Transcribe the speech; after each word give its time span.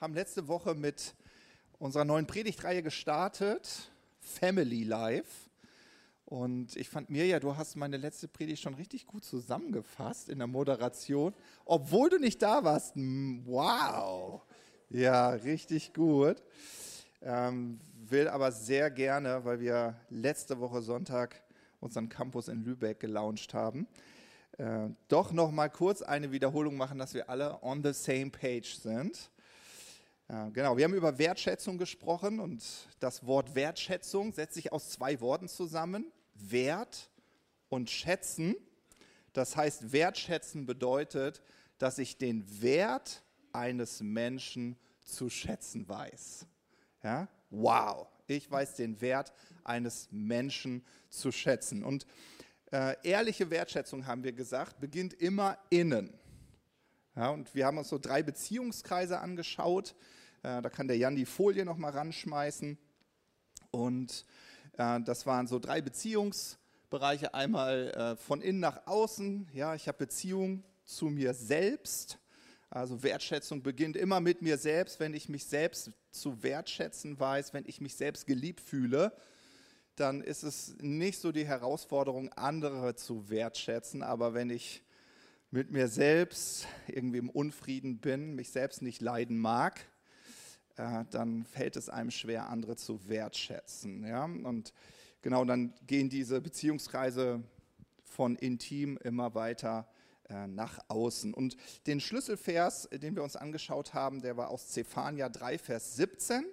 haben 0.00 0.14
letzte 0.14 0.46
Woche 0.46 0.74
mit 0.74 1.14
unserer 1.80 2.04
neuen 2.04 2.26
Predigtreihe 2.26 2.82
gestartet, 2.82 3.90
Family 4.20 4.84
Life. 4.84 5.50
Und 6.24 6.76
ich 6.76 6.88
fand 6.88 7.10
Mirja, 7.10 7.40
du 7.40 7.56
hast 7.56 7.74
meine 7.74 7.96
letzte 7.96 8.28
Predigt 8.28 8.62
schon 8.62 8.74
richtig 8.74 9.06
gut 9.06 9.24
zusammengefasst 9.24 10.28
in 10.28 10.38
der 10.38 10.46
Moderation, 10.46 11.34
obwohl 11.64 12.10
du 12.10 12.18
nicht 12.18 12.42
da 12.42 12.62
warst. 12.62 12.92
Wow! 12.94 14.42
Ja, 14.90 15.30
richtig 15.30 15.94
gut. 15.94 16.42
Ähm, 17.20 17.80
will 17.96 18.28
aber 18.28 18.52
sehr 18.52 18.90
gerne, 18.90 19.44
weil 19.44 19.58
wir 19.58 19.96
letzte 20.10 20.60
Woche 20.60 20.80
Sonntag 20.80 21.42
unseren 21.80 22.08
Campus 22.08 22.46
in 22.46 22.62
Lübeck 22.62 23.00
gelauncht 23.00 23.52
haben, 23.52 23.88
äh, 24.58 24.88
doch 25.08 25.32
noch 25.32 25.50
mal 25.50 25.68
kurz 25.68 26.02
eine 26.02 26.30
Wiederholung 26.30 26.76
machen, 26.76 26.98
dass 26.98 27.14
wir 27.14 27.28
alle 27.28 27.62
on 27.62 27.82
the 27.82 27.92
same 27.92 28.30
page 28.30 28.76
sind. 28.76 29.30
Äh, 30.28 30.50
genau, 30.50 30.76
wir 30.76 30.84
haben 30.84 30.94
über 30.94 31.18
Wertschätzung 31.18 31.78
gesprochen 31.78 32.38
und 32.38 32.62
das 33.00 33.26
Wort 33.26 33.54
Wertschätzung 33.54 34.32
setzt 34.32 34.54
sich 34.54 34.72
aus 34.72 34.90
zwei 34.90 35.20
Worten 35.20 35.48
zusammen. 35.48 36.12
Wert 36.34 37.10
und 37.68 37.90
Schätzen. 37.90 38.54
Das 39.32 39.56
heißt, 39.56 39.92
Wertschätzen 39.92 40.66
bedeutet, 40.66 41.42
dass 41.78 41.98
ich 41.98 42.18
den 42.18 42.44
Wert 42.62 43.22
eines 43.52 44.00
Menschen 44.02 44.76
zu 45.00 45.30
schätzen 45.30 45.88
weiß. 45.88 46.46
Ja? 47.02 47.28
Wow, 47.50 48.08
ich 48.26 48.50
weiß 48.50 48.76
den 48.76 49.00
Wert 49.00 49.32
eines 49.64 50.08
Menschen 50.10 50.84
zu 51.08 51.32
schätzen. 51.32 51.82
Und 51.82 52.06
äh, 52.70 52.96
ehrliche 53.02 53.50
Wertschätzung, 53.50 54.06
haben 54.06 54.22
wir 54.22 54.32
gesagt, 54.32 54.78
beginnt 54.78 55.14
immer 55.14 55.58
innen. 55.70 56.12
Ja, 57.16 57.30
und 57.30 57.54
wir 57.54 57.66
haben 57.66 57.78
uns 57.78 57.88
so 57.88 57.98
drei 57.98 58.22
Beziehungskreise 58.22 59.18
angeschaut. 59.18 59.94
Äh, 60.42 60.62
da 60.62 60.70
kann 60.70 60.88
der 60.88 60.96
Jan 60.96 61.16
die 61.16 61.26
Folie 61.26 61.64
noch 61.64 61.76
mal 61.76 61.90
ranschmeißen. 61.90 62.78
Und 63.70 64.24
äh, 64.76 65.00
das 65.00 65.26
waren 65.26 65.46
so 65.46 65.58
drei 65.58 65.80
Beziehungsbereiche. 65.80 67.34
Einmal 67.34 67.90
äh, 67.90 68.16
von 68.16 68.40
innen 68.40 68.60
nach 68.60 68.86
außen. 68.86 69.48
Ja, 69.52 69.74
ich 69.74 69.88
habe 69.88 69.98
Beziehung 69.98 70.62
zu 70.84 71.06
mir 71.06 71.34
selbst. 71.34 72.18
Also 72.70 73.02
Wertschätzung 73.02 73.62
beginnt 73.62 73.96
immer 73.96 74.20
mit 74.20 74.42
mir 74.42 74.58
selbst. 74.58 75.00
Wenn 75.00 75.14
ich 75.14 75.28
mich 75.28 75.46
selbst 75.46 75.90
zu 76.10 76.42
wertschätzen 76.42 77.18
weiß, 77.18 77.54
wenn 77.54 77.64
ich 77.66 77.80
mich 77.80 77.94
selbst 77.94 78.26
geliebt 78.26 78.60
fühle, 78.60 79.12
dann 79.96 80.20
ist 80.20 80.42
es 80.42 80.76
nicht 80.80 81.18
so 81.18 81.32
die 81.32 81.46
Herausforderung, 81.46 82.32
andere 82.34 82.94
zu 82.94 83.30
wertschätzen. 83.30 84.02
Aber 84.02 84.34
wenn 84.34 84.50
ich 84.50 84.84
mit 85.50 85.70
mir 85.70 85.88
selbst 85.88 86.66
irgendwie 86.86 87.18
im 87.18 87.30
Unfrieden 87.30 87.98
bin, 87.98 88.34
mich 88.34 88.50
selbst 88.50 88.82
nicht 88.82 89.00
leiden 89.00 89.38
mag, 89.38 89.80
äh, 90.78 91.04
dann 91.10 91.44
fällt 91.44 91.76
es 91.76 91.88
einem 91.88 92.10
schwer, 92.10 92.48
andere 92.48 92.76
zu 92.76 93.08
wertschätzen. 93.08 94.04
Ja? 94.06 94.24
Und 94.24 94.72
genau, 95.22 95.44
dann 95.44 95.74
gehen 95.86 96.08
diese 96.08 96.40
Beziehungskreise 96.40 97.42
von 98.04 98.36
intim 98.36 98.98
immer 98.98 99.34
weiter 99.34 99.88
äh, 100.28 100.46
nach 100.46 100.78
außen. 100.88 101.34
Und 101.34 101.56
den 101.86 102.00
Schlüsselvers, 102.00 102.88
den 102.92 103.16
wir 103.16 103.22
uns 103.22 103.36
angeschaut 103.36 103.94
haben, 103.94 104.22
der 104.22 104.36
war 104.36 104.50
aus 104.50 104.68
Zephania 104.68 105.28
3, 105.28 105.58
Vers 105.58 105.96
17. 105.96 106.44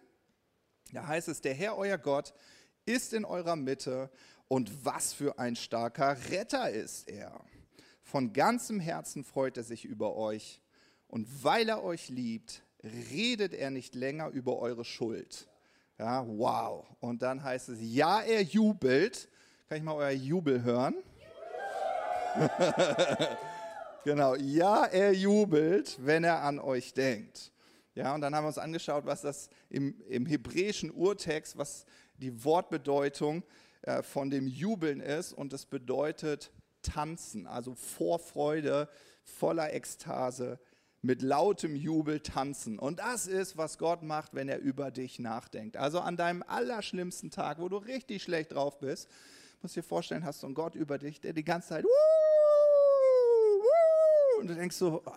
Da 0.91 1.07
heißt 1.07 1.27
es, 1.27 1.41
der 1.41 1.53
Herr, 1.53 1.77
euer 1.77 1.97
Gott, 1.97 2.33
ist 2.85 3.13
in 3.13 3.25
eurer 3.25 3.55
Mitte 3.55 4.11
und 4.47 4.85
was 4.85 5.13
für 5.13 5.39
ein 5.39 5.55
starker 5.55 6.17
Retter 6.29 6.69
ist 6.69 7.09
er. 7.09 7.43
Von 8.03 8.33
ganzem 8.33 8.79
Herzen 8.79 9.23
freut 9.23 9.57
er 9.57 9.63
sich 9.63 9.85
über 9.85 10.15
euch 10.15 10.61
und 11.07 11.43
weil 11.43 11.67
er 11.69 11.83
euch 11.83 12.09
liebt, 12.09 12.64
redet 12.85 13.53
er 13.53 13.71
nicht 13.71 13.95
länger 13.95 14.29
über 14.29 14.59
eure 14.59 14.85
Schuld. 14.85 15.47
Ja, 15.97 16.25
wow. 16.27 16.85
Und 16.99 17.21
dann 17.21 17.43
heißt 17.43 17.69
es, 17.69 17.77
ja, 17.81 18.21
er 18.21 18.41
jubelt. 18.41 19.29
Kann 19.67 19.77
ich 19.77 19.83
mal 19.83 19.95
euer 19.95 20.11
Jubel 20.11 20.63
hören? 20.63 20.95
genau, 24.03 24.35
ja, 24.35 24.85
er 24.85 25.13
jubelt, 25.13 25.97
wenn 26.01 26.23
er 26.23 26.43
an 26.43 26.59
euch 26.59 26.93
denkt. 26.93 27.51
Ja, 27.95 28.13
und 28.13 28.21
dann 28.21 28.35
haben 28.35 28.43
wir 28.43 28.49
uns 28.49 28.57
angeschaut, 28.57 29.05
was 29.05 29.21
das 29.21 29.49
im, 29.69 30.01
im 30.09 30.25
hebräischen 30.25 30.91
Urtext, 30.91 31.57
was 31.57 31.85
die 32.17 32.43
Wortbedeutung 32.43 33.43
äh, 33.83 34.03
von 34.03 34.29
dem 34.29 34.47
Jubeln 34.47 34.99
ist. 34.99 35.31
Und 35.31 35.53
es 35.53 35.65
bedeutet 35.65 36.51
tanzen, 36.81 37.47
also 37.47 37.73
Vorfreude, 37.73 38.89
voller 39.23 39.73
Ekstase, 39.73 40.59
mit 41.05 41.21
lautem 41.21 41.75
Jubel 41.75 42.19
tanzen. 42.19 42.79
Und 42.79 42.99
das 42.99 43.27
ist, 43.27 43.57
was 43.57 43.77
Gott 43.77 44.01
macht, 44.01 44.33
wenn 44.33 44.49
er 44.49 44.59
über 44.59 44.91
dich 44.91 45.19
nachdenkt. 45.19 45.77
Also 45.77 45.99
an 45.99 46.17
deinem 46.17 46.43
allerschlimmsten 46.43 47.29
Tag, 47.31 47.59
wo 47.59 47.69
du 47.69 47.77
richtig 47.77 48.23
schlecht 48.23 48.53
drauf 48.53 48.79
bist, 48.79 49.07
musst 49.61 49.75
du 49.75 49.81
dir 49.81 49.87
vorstellen, 49.87 50.25
hast 50.25 50.41
du 50.41 50.47
einen 50.47 50.55
Gott 50.55 50.75
über 50.75 50.97
dich, 50.97 51.21
der 51.21 51.33
die 51.33 51.43
ganze 51.43 51.69
Zeit, 51.69 51.85
und 54.39 54.47
du 54.47 54.55
denkst 54.55 54.75
so, 54.75 55.01
oh, 55.05 55.11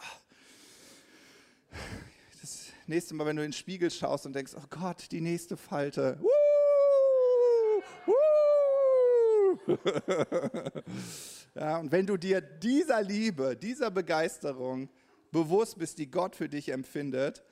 nächste 2.87 3.15
Mal, 3.15 3.27
wenn 3.27 3.37
du 3.37 3.43
in 3.43 3.49
den 3.49 3.53
Spiegel 3.53 3.91
schaust 3.91 4.27
und 4.27 4.35
denkst, 4.35 4.53
oh 4.57 4.65
Gott, 4.71 5.11
die 5.11 5.21
nächste 5.21 5.57
Falte. 5.57 6.21
ja, 11.55 11.79
und 11.79 11.93
wenn 11.93 12.07
du 12.07 12.17
dir 12.17 12.41
dieser 12.41 13.03
Liebe, 13.03 13.57
dieser 13.57 13.91
Begeisterung 13.91 14.89
bewusst 15.31 15.79
bist, 15.79 15.99
die 15.99 16.11
Gott 16.11 16.37
für 16.37 16.49
dich 16.49 16.71
empfindet, 16.71 17.45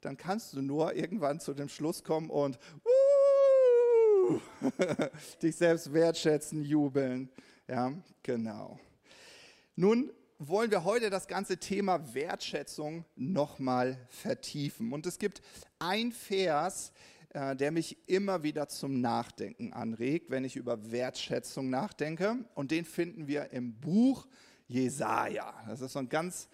dann 0.00 0.16
kannst 0.16 0.54
du 0.54 0.62
nur 0.62 0.94
irgendwann 0.94 1.40
zu 1.40 1.54
dem 1.54 1.68
Schluss 1.68 2.02
kommen 2.02 2.30
und 2.30 2.58
dich 5.42 5.56
selbst 5.56 5.92
wertschätzen, 5.92 6.64
jubeln. 6.64 7.30
Ja, 7.68 7.92
genau. 8.22 8.78
Nun 9.76 10.12
wollen 10.38 10.70
wir 10.70 10.84
heute 10.84 11.08
das 11.08 11.28
ganze 11.28 11.58
Thema 11.58 12.14
Wertschätzung 12.14 13.04
nochmal 13.14 13.96
vertiefen. 14.08 14.92
Und 14.92 15.06
es 15.06 15.18
gibt 15.18 15.40
ein 15.78 16.12
Vers, 16.12 16.92
äh, 17.30 17.54
der 17.54 17.70
mich 17.70 18.08
immer 18.08 18.42
wieder 18.42 18.68
zum 18.68 19.00
Nachdenken 19.00 19.72
anregt, 19.72 20.30
wenn 20.30 20.44
ich 20.44 20.56
über 20.56 20.90
Wertschätzung 20.90 21.70
nachdenke. 21.70 22.44
Und 22.54 22.70
den 22.72 22.84
finden 22.84 23.28
wir 23.28 23.52
im 23.52 23.78
Buch 23.80 24.26
Jesaja. 24.66 25.54
Das 25.68 25.80
ist 25.80 25.92
so 25.92 26.00
ein 26.00 26.08
ganz 26.08 26.48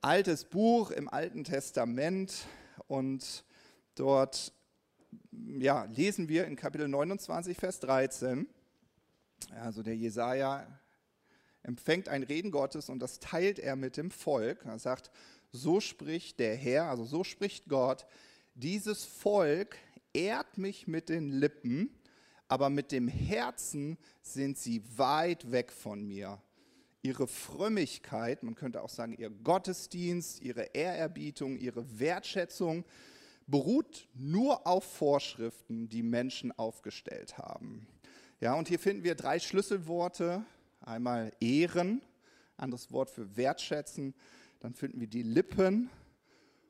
altes 0.00 0.44
Buch 0.44 0.90
im 0.90 1.08
Alten 1.08 1.44
Testament. 1.44 2.46
Und 2.86 3.44
dort 3.94 4.52
ja, 5.58 5.84
lesen 5.84 6.28
wir 6.28 6.46
in 6.46 6.56
Kapitel 6.56 6.88
29, 6.88 7.56
Vers 7.56 7.80
13. 7.80 8.48
Also 9.60 9.82
der 9.82 9.96
Jesaja 9.96 10.66
empfängt 11.62 12.08
ein 12.08 12.22
Reden 12.22 12.50
Gottes 12.50 12.88
und 12.88 13.00
das 13.00 13.20
teilt 13.20 13.58
er 13.58 13.76
mit 13.76 13.96
dem 13.96 14.10
Volk. 14.10 14.64
Er 14.64 14.78
sagt, 14.78 15.10
so 15.52 15.80
spricht 15.80 16.40
der 16.40 16.56
Herr, 16.56 16.84
also 16.84 17.04
so 17.04 17.24
spricht 17.24 17.68
Gott, 17.68 18.06
dieses 18.54 19.04
Volk 19.04 19.76
ehrt 20.12 20.58
mich 20.58 20.86
mit 20.86 21.08
den 21.08 21.28
Lippen, 21.28 21.94
aber 22.48 22.70
mit 22.70 22.92
dem 22.92 23.08
Herzen 23.08 23.98
sind 24.22 24.58
sie 24.58 24.82
weit 24.96 25.50
weg 25.52 25.70
von 25.70 26.02
mir. 26.02 26.42
Ihre 27.02 27.26
Frömmigkeit, 27.26 28.42
man 28.42 28.54
könnte 28.54 28.82
auch 28.82 28.88
sagen, 28.88 29.14
ihr 29.16 29.30
Gottesdienst, 29.30 30.40
ihre 30.40 30.62
Ehrerbietung, 30.74 31.56
ihre 31.56 31.98
Wertschätzung 31.98 32.84
beruht 33.46 34.08
nur 34.14 34.66
auf 34.66 34.84
Vorschriften, 34.84 35.88
die 35.88 36.02
Menschen 36.02 36.52
aufgestellt 36.58 37.38
haben. 37.38 37.86
Ja, 38.40 38.54
und 38.54 38.68
hier 38.68 38.78
finden 38.78 39.04
wir 39.04 39.14
drei 39.14 39.38
Schlüsselworte, 39.38 40.44
Einmal 40.80 41.32
Ehren, 41.40 42.02
anderes 42.56 42.92
Wort 42.92 43.10
für 43.10 43.36
wertschätzen. 43.36 44.14
Dann 44.60 44.74
finden 44.74 45.00
wir 45.00 45.06
die 45.06 45.22
Lippen 45.22 45.90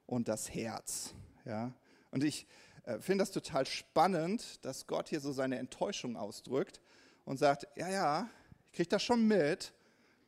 und 0.07 0.29
das 0.29 0.53
Herz. 0.53 1.15
Ja? 1.45 1.73
Und 2.11 2.25
ich 2.25 2.47
äh, 2.85 2.99
finde 2.99 3.23
das 3.23 3.31
total 3.31 3.67
spannend, 3.67 4.65
dass 4.65 4.87
Gott 4.87 5.09
hier 5.09 5.21
so 5.21 5.33
seine 5.33 5.59
Enttäuschung 5.59 6.17
ausdrückt 6.17 6.81
und 7.25 7.39
sagt, 7.39 7.69
ja, 7.77 7.89
ja, 7.89 8.31
ich 8.67 8.73
kriege 8.73 8.89
das 8.89 9.03
schon 9.03 9.27
mit. 9.29 9.73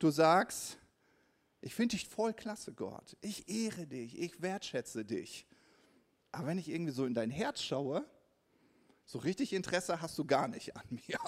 Du 0.01 0.11
sagst, 0.11 0.79
ich 1.61 1.75
finde 1.75 1.95
dich 1.95 2.09
voll 2.09 2.33
klasse, 2.33 2.73
Gott. 2.73 3.19
Ich 3.21 3.49
ehre 3.51 3.87
dich, 3.87 4.19
ich 4.19 4.41
wertschätze 4.41 5.05
dich. 5.05 5.47
Aber 6.33 6.47
wenn 6.47 6.59
ich 6.59 6.71
irgendwie 6.71 6.93
so 6.93 7.05
in 7.05 7.13
dein 7.13 7.31
Herz 7.31 7.61
schaue, 7.61 8.09
so 9.05 9.19
richtig 9.19 9.53
Interesse 9.53 10.01
hast 10.01 10.19
du 10.19 10.25
gar 10.25 10.49
nicht 10.49 10.75
an 10.75 10.85
mir. 11.07 11.19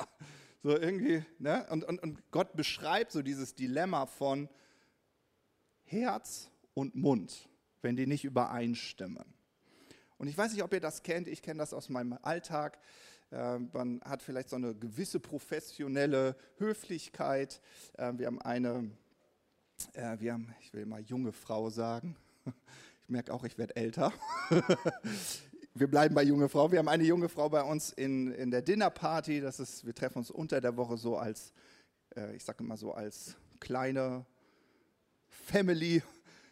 So 0.63 0.71
irgendwie, 0.71 1.23
ne? 1.39 1.67
Und, 1.69 1.85
und, 1.85 2.03
und 2.03 2.31
Gott 2.31 2.57
beschreibt 2.57 3.13
so 3.13 3.21
dieses 3.21 3.55
Dilemma 3.55 4.07
von 4.07 4.49
Herz 5.85 6.51
und 6.73 6.95
Mund, 6.95 7.51
wenn 7.83 7.97
die 7.97 8.07
nicht 8.07 8.25
übereinstimmen. 8.25 9.35
Und 10.17 10.29
ich 10.29 10.39
weiß 10.39 10.53
nicht, 10.53 10.63
ob 10.63 10.73
ihr 10.73 10.81
das 10.81 11.03
kennt, 11.03 11.29
ich 11.29 11.43
kenne 11.43 11.59
das 11.59 11.75
aus 11.75 11.91
meinem 11.91 12.19
Alltag. 12.23 12.79
Äh, 13.33 13.59
man 13.73 14.01
hat 14.05 14.23
vielleicht 14.23 14.51
so 14.51 14.57
eine 14.57 14.75
gewisse 14.75 15.19
professionelle 15.19 16.37
Höflichkeit. 16.59 17.61
Äh, 17.95 18.13
wir 18.17 18.27
haben 18.27 18.41
eine, 18.43 18.91
äh, 19.95 20.19
wir 20.21 20.35
haben, 20.35 20.55
ich 20.61 20.73
will 20.73 20.87
mal 20.87 21.01
junge 21.01 21.33
Frau 21.33 21.71
sagen, 21.71 22.17
Ich 23.05 23.09
merke 23.09 23.35
auch, 23.35 23.45
ich 23.45 23.59
werde 23.59 23.75
älter. 23.77 24.13
wir 25.75 25.89
bleiben 25.89 26.15
bei 26.15 26.23
junge 26.23 26.49
Frau. 26.49 26.71
Wir 26.71 26.79
haben 26.79 26.89
eine 26.89 27.03
junge 27.03 27.29
Frau 27.29 27.49
bei 27.49 27.63
uns 27.63 27.91
in, 27.91 28.33
in 28.33 28.51
der 28.51 28.63
Dinnerparty. 28.63 29.41
Das 29.41 29.59
ist, 29.59 29.85
wir 29.85 29.95
treffen 29.95 30.19
uns 30.19 30.31
unter 30.31 30.61
der 30.61 30.77
Woche 30.77 30.97
so 30.97 31.17
als, 31.17 31.53
äh, 32.17 32.37
ich 32.37 32.45
sage 32.45 32.63
immer 32.63 32.77
so, 32.77 32.93
als 32.93 33.37
kleine 33.59 34.25
Family. 35.27 36.03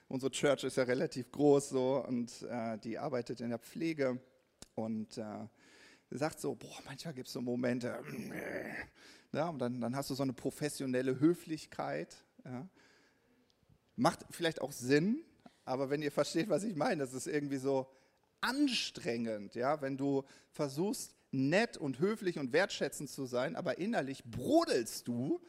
Unsere 0.09 0.33
Church 0.33 0.65
ist 0.65 0.77
ja 0.77 0.83
relativ 0.83 1.31
groß 1.31 1.69
so 1.69 2.05
und 2.05 2.43
äh, 2.43 2.79
die 2.79 2.99
arbeitet 2.99 3.41
in 3.41 3.51
der 3.51 3.61
Pflege 3.61 4.21
und 4.75 5.21
sagt 6.19 6.41
so, 6.41 6.55
boah, 6.55 6.79
manchmal 6.85 7.15
gibt 7.15 7.29
es 7.29 7.33
so 7.33 7.41
Momente, 7.41 8.03
ja, 9.33 9.49
und 9.49 9.59
dann, 9.59 9.81
dann 9.81 9.95
hast 9.95 10.11
du 10.11 10.15
so 10.15 10.23
eine 10.23 10.33
professionelle 10.33 11.21
Höflichkeit. 11.21 12.17
Ja. 12.45 12.69
Macht 13.97 14.27
vielleicht 14.31 14.61
auch 14.61 14.73
Sinn, 14.73 15.23
aber 15.65 15.91
wenn 15.91 16.03
ihr 16.03 16.11
versteht, 16.11 16.49
was 16.49 16.65
ich 16.65 16.75
meine, 16.75 17.03
das 17.03 17.15
ist 17.15 17.27
irgendwie 17.27 17.59
so 17.59 17.87
anstrengend, 18.41 19.55
ja, 19.55 19.81
wenn 19.83 19.97
du 19.97 20.25
versuchst, 20.51 21.15
nett 21.33 21.77
und 21.77 22.01
höflich 22.01 22.39
und 22.39 22.53
wertschätzend 22.53 23.09
zu 23.09 23.27
sein, 23.27 23.55
aber 23.55 23.79
innerlich 23.79 24.25
brodelst 24.25 25.07
du, 25.07 25.41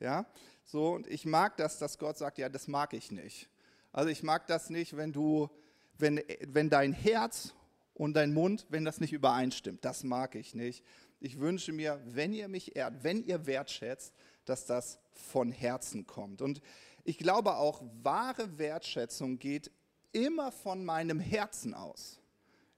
ja, 0.00 0.26
so, 0.64 0.90
und 0.94 1.06
ich 1.06 1.26
mag 1.26 1.56
das, 1.56 1.78
dass 1.78 1.98
Gott 1.98 2.18
sagt, 2.18 2.38
ja, 2.38 2.48
das 2.48 2.68
mag 2.68 2.92
ich 2.92 3.10
nicht. 3.10 3.48
Also 3.92 4.10
ich 4.10 4.22
mag 4.22 4.46
das 4.46 4.70
nicht, 4.70 4.96
wenn 4.96 5.12
du, 5.12 5.48
wenn, 5.96 6.20
wenn 6.46 6.70
dein 6.70 6.92
Herz 6.92 7.54
und 7.98 8.14
dein 8.14 8.32
Mund, 8.32 8.66
wenn 8.70 8.84
das 8.84 9.00
nicht 9.00 9.12
übereinstimmt. 9.12 9.84
Das 9.84 10.04
mag 10.04 10.36
ich 10.36 10.54
nicht. 10.54 10.84
Ich 11.20 11.40
wünsche 11.40 11.72
mir, 11.72 12.00
wenn 12.06 12.32
ihr 12.32 12.48
mich 12.48 12.76
ehrt, 12.76 13.02
wenn 13.02 13.24
ihr 13.24 13.44
wertschätzt, 13.46 14.14
dass 14.44 14.66
das 14.66 15.00
von 15.10 15.50
Herzen 15.50 16.06
kommt. 16.06 16.40
Und 16.40 16.62
ich 17.02 17.18
glaube 17.18 17.56
auch, 17.56 17.82
wahre 18.02 18.56
Wertschätzung 18.56 19.40
geht 19.40 19.72
immer 20.12 20.52
von 20.52 20.84
meinem 20.84 21.18
Herzen 21.18 21.74
aus. 21.74 22.20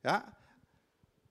Ja? 0.03 0.25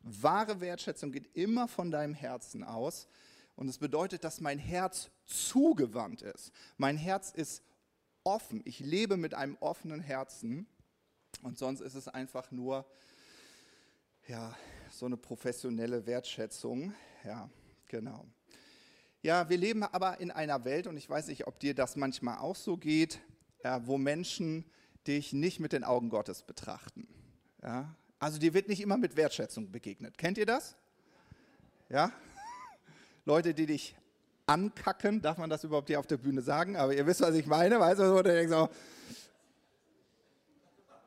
Wahre 0.02 0.62
Wertschätzung 0.62 1.12
geht 1.12 1.36
immer 1.36 1.68
von 1.68 1.90
deinem 1.90 2.14
Herzen 2.14 2.64
aus. 2.64 3.08
Und 3.56 3.68
es 3.70 3.80
bedeutet, 3.80 4.24
dass 4.24 4.40
mein 4.40 4.60
Herz 4.60 5.10
zugewandt 5.26 6.22
ist. 6.22 6.52
Mein 6.78 6.96
Herz 6.96 7.32
ist 7.32 7.64
offen. 8.24 8.62
Ich 8.66 8.80
lebe 8.80 9.18
mit 9.18 9.34
einem 9.34 9.58
offenen 9.60 10.00
Herzen. 10.00 10.68
Und 11.42 11.58
sonst 11.58 11.82
ist 11.82 11.96
es 11.96 12.08
einfach 12.08 12.52
nur 12.52 12.86
ja, 14.30 14.56
so 14.92 15.08
eine 15.08 15.18
professionelle 15.18 16.06
Wertschätzung. 16.06 16.94
Ja, 17.26 17.50
genau. 17.88 18.26
Ja, 19.22 19.50
wir 19.50 19.58
leben 19.58 19.84
aber 19.84 20.20
in 20.22 20.32
einer 20.32 20.64
Welt, 20.64 20.88
und 20.88 20.96
ich 20.98 21.10
weiß 21.10 21.28
nicht, 21.28 21.48
ob 21.48 21.60
dir 21.60 21.74
das 21.74 21.96
manchmal 21.96 22.38
auch 22.38 22.56
so 22.56 22.78
geht, 22.78 23.20
ja, 23.64 23.86
wo 23.88 23.98
Menschen 23.98 24.64
dich 25.08 25.34
nicht 25.34 25.60
mit 25.60 25.74
den 25.74 25.84
Augen 25.84 26.10
Gottes 26.10 26.44
betrachten. 26.44 27.08
Ja? 27.62 27.96
Also 28.20 28.38
dir 28.38 28.54
wird 28.54 28.70
nicht 28.70 28.82
immer 28.82 28.98
mit 28.98 29.18
Wertschätzung 29.18 29.72
begegnet. 29.72 30.18
Kennt 30.18 30.38
ihr 30.38 30.46
das? 30.46 30.76
Ja? 31.90 32.12
Leute, 33.26 33.54
die 33.54 33.66
dich 33.66 33.96
ankacken, 34.46 35.22
darf 35.22 35.38
man 35.38 35.50
das 35.50 35.64
überhaupt 35.64 35.88
hier 35.88 36.00
auf 36.00 36.08
der 36.08 36.18
Bühne 36.18 36.42
sagen? 36.42 36.78
Aber 36.78 36.94
ihr 36.94 37.06
wisst, 37.06 37.22
was 37.22 37.36
ich 37.36 37.48
meine, 37.48 37.80
weißt 37.80 38.00
du, 38.00 38.14
wo 38.14 38.22
du 38.22 38.32
denkst 38.32 38.52
so, 38.52 38.70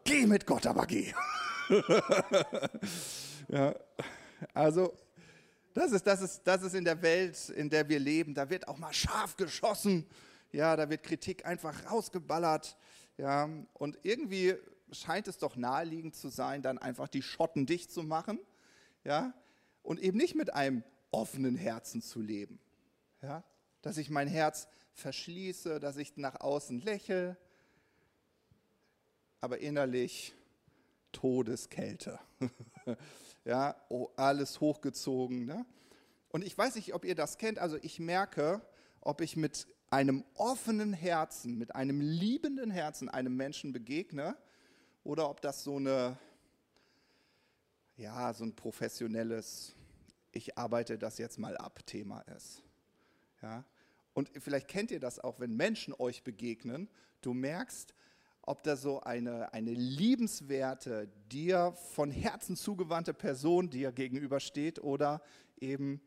geh 0.04 0.26
mit 0.26 0.44
Gott, 0.44 0.66
aber 0.66 0.86
geh. 0.86 1.14
ja, 3.48 3.74
also 4.52 4.92
das 5.74 5.92
ist, 5.92 6.06
das, 6.06 6.20
ist, 6.20 6.42
das 6.44 6.62
ist 6.62 6.74
in 6.74 6.84
der 6.84 7.00
Welt, 7.00 7.48
in 7.50 7.70
der 7.70 7.88
wir 7.88 7.98
leben. 7.98 8.34
Da 8.34 8.50
wird 8.50 8.68
auch 8.68 8.78
mal 8.78 8.92
scharf 8.92 9.36
geschossen. 9.36 10.06
Ja, 10.52 10.76
da 10.76 10.90
wird 10.90 11.02
Kritik 11.02 11.46
einfach 11.46 11.90
rausgeballert. 11.90 12.76
Ja, 13.16 13.48
und 13.72 13.98
irgendwie 14.02 14.54
scheint 14.90 15.28
es 15.28 15.38
doch 15.38 15.56
naheliegend 15.56 16.14
zu 16.14 16.28
sein, 16.28 16.60
dann 16.62 16.78
einfach 16.78 17.08
die 17.08 17.22
Schotten 17.22 17.64
dicht 17.64 17.90
zu 17.90 18.02
machen. 18.02 18.38
Ja, 19.04 19.32
und 19.82 19.98
eben 20.00 20.18
nicht 20.18 20.34
mit 20.34 20.52
einem 20.52 20.84
offenen 21.10 21.56
Herzen 21.56 22.02
zu 22.02 22.20
leben. 22.20 22.60
Ja, 23.22 23.42
dass 23.80 23.96
ich 23.96 24.10
mein 24.10 24.28
Herz 24.28 24.68
verschließe, 24.92 25.80
dass 25.80 25.96
ich 25.96 26.16
nach 26.16 26.40
außen 26.40 26.80
lächle, 26.80 27.36
aber 29.40 29.58
innerlich 29.58 30.34
Todeskälte. 31.12 32.18
ja, 33.44 33.76
oh, 33.88 34.08
alles 34.16 34.60
hochgezogen. 34.60 35.46
Ne? 35.46 35.64
Und 36.28 36.44
ich 36.44 36.56
weiß 36.56 36.74
nicht, 36.76 36.94
ob 36.94 37.04
ihr 37.04 37.14
das 37.14 37.38
kennt, 37.38 37.58
also 37.58 37.76
ich 37.82 38.00
merke, 38.00 38.62
ob 39.00 39.20
ich 39.20 39.36
mit 39.36 39.66
einem 39.90 40.24
offenen 40.34 40.94
Herzen, 40.94 41.58
mit 41.58 41.74
einem 41.74 42.00
liebenden 42.00 42.70
Herzen 42.70 43.08
einem 43.10 43.36
Menschen 43.36 43.72
begegne 43.72 44.36
oder 45.04 45.28
ob 45.28 45.42
das 45.42 45.64
so 45.64 45.76
eine, 45.76 46.18
ja, 47.96 48.32
so 48.32 48.44
ein 48.44 48.56
professionelles, 48.56 49.74
ich 50.30 50.56
arbeite 50.56 50.98
das 50.98 51.18
jetzt 51.18 51.38
mal 51.38 51.56
ab 51.58 51.84
Thema 51.84 52.20
ist. 52.22 52.62
Ja? 53.42 53.64
Und 54.14 54.30
vielleicht 54.38 54.68
kennt 54.68 54.90
ihr 54.90 55.00
das 55.00 55.18
auch, 55.18 55.40
wenn 55.40 55.54
Menschen 55.56 55.94
euch 55.94 56.22
begegnen, 56.22 56.88
du 57.20 57.34
merkst, 57.34 57.94
ob 58.42 58.62
da 58.64 58.76
so 58.76 59.00
eine, 59.00 59.52
eine 59.52 59.72
liebenswerte, 59.72 61.08
dir 61.30 61.72
von 61.92 62.10
Herzen 62.10 62.56
zugewandte 62.56 63.14
Person 63.14 63.70
dir 63.70 63.92
gegenübersteht 63.92 64.82
oder 64.82 65.22
eben 65.60 66.00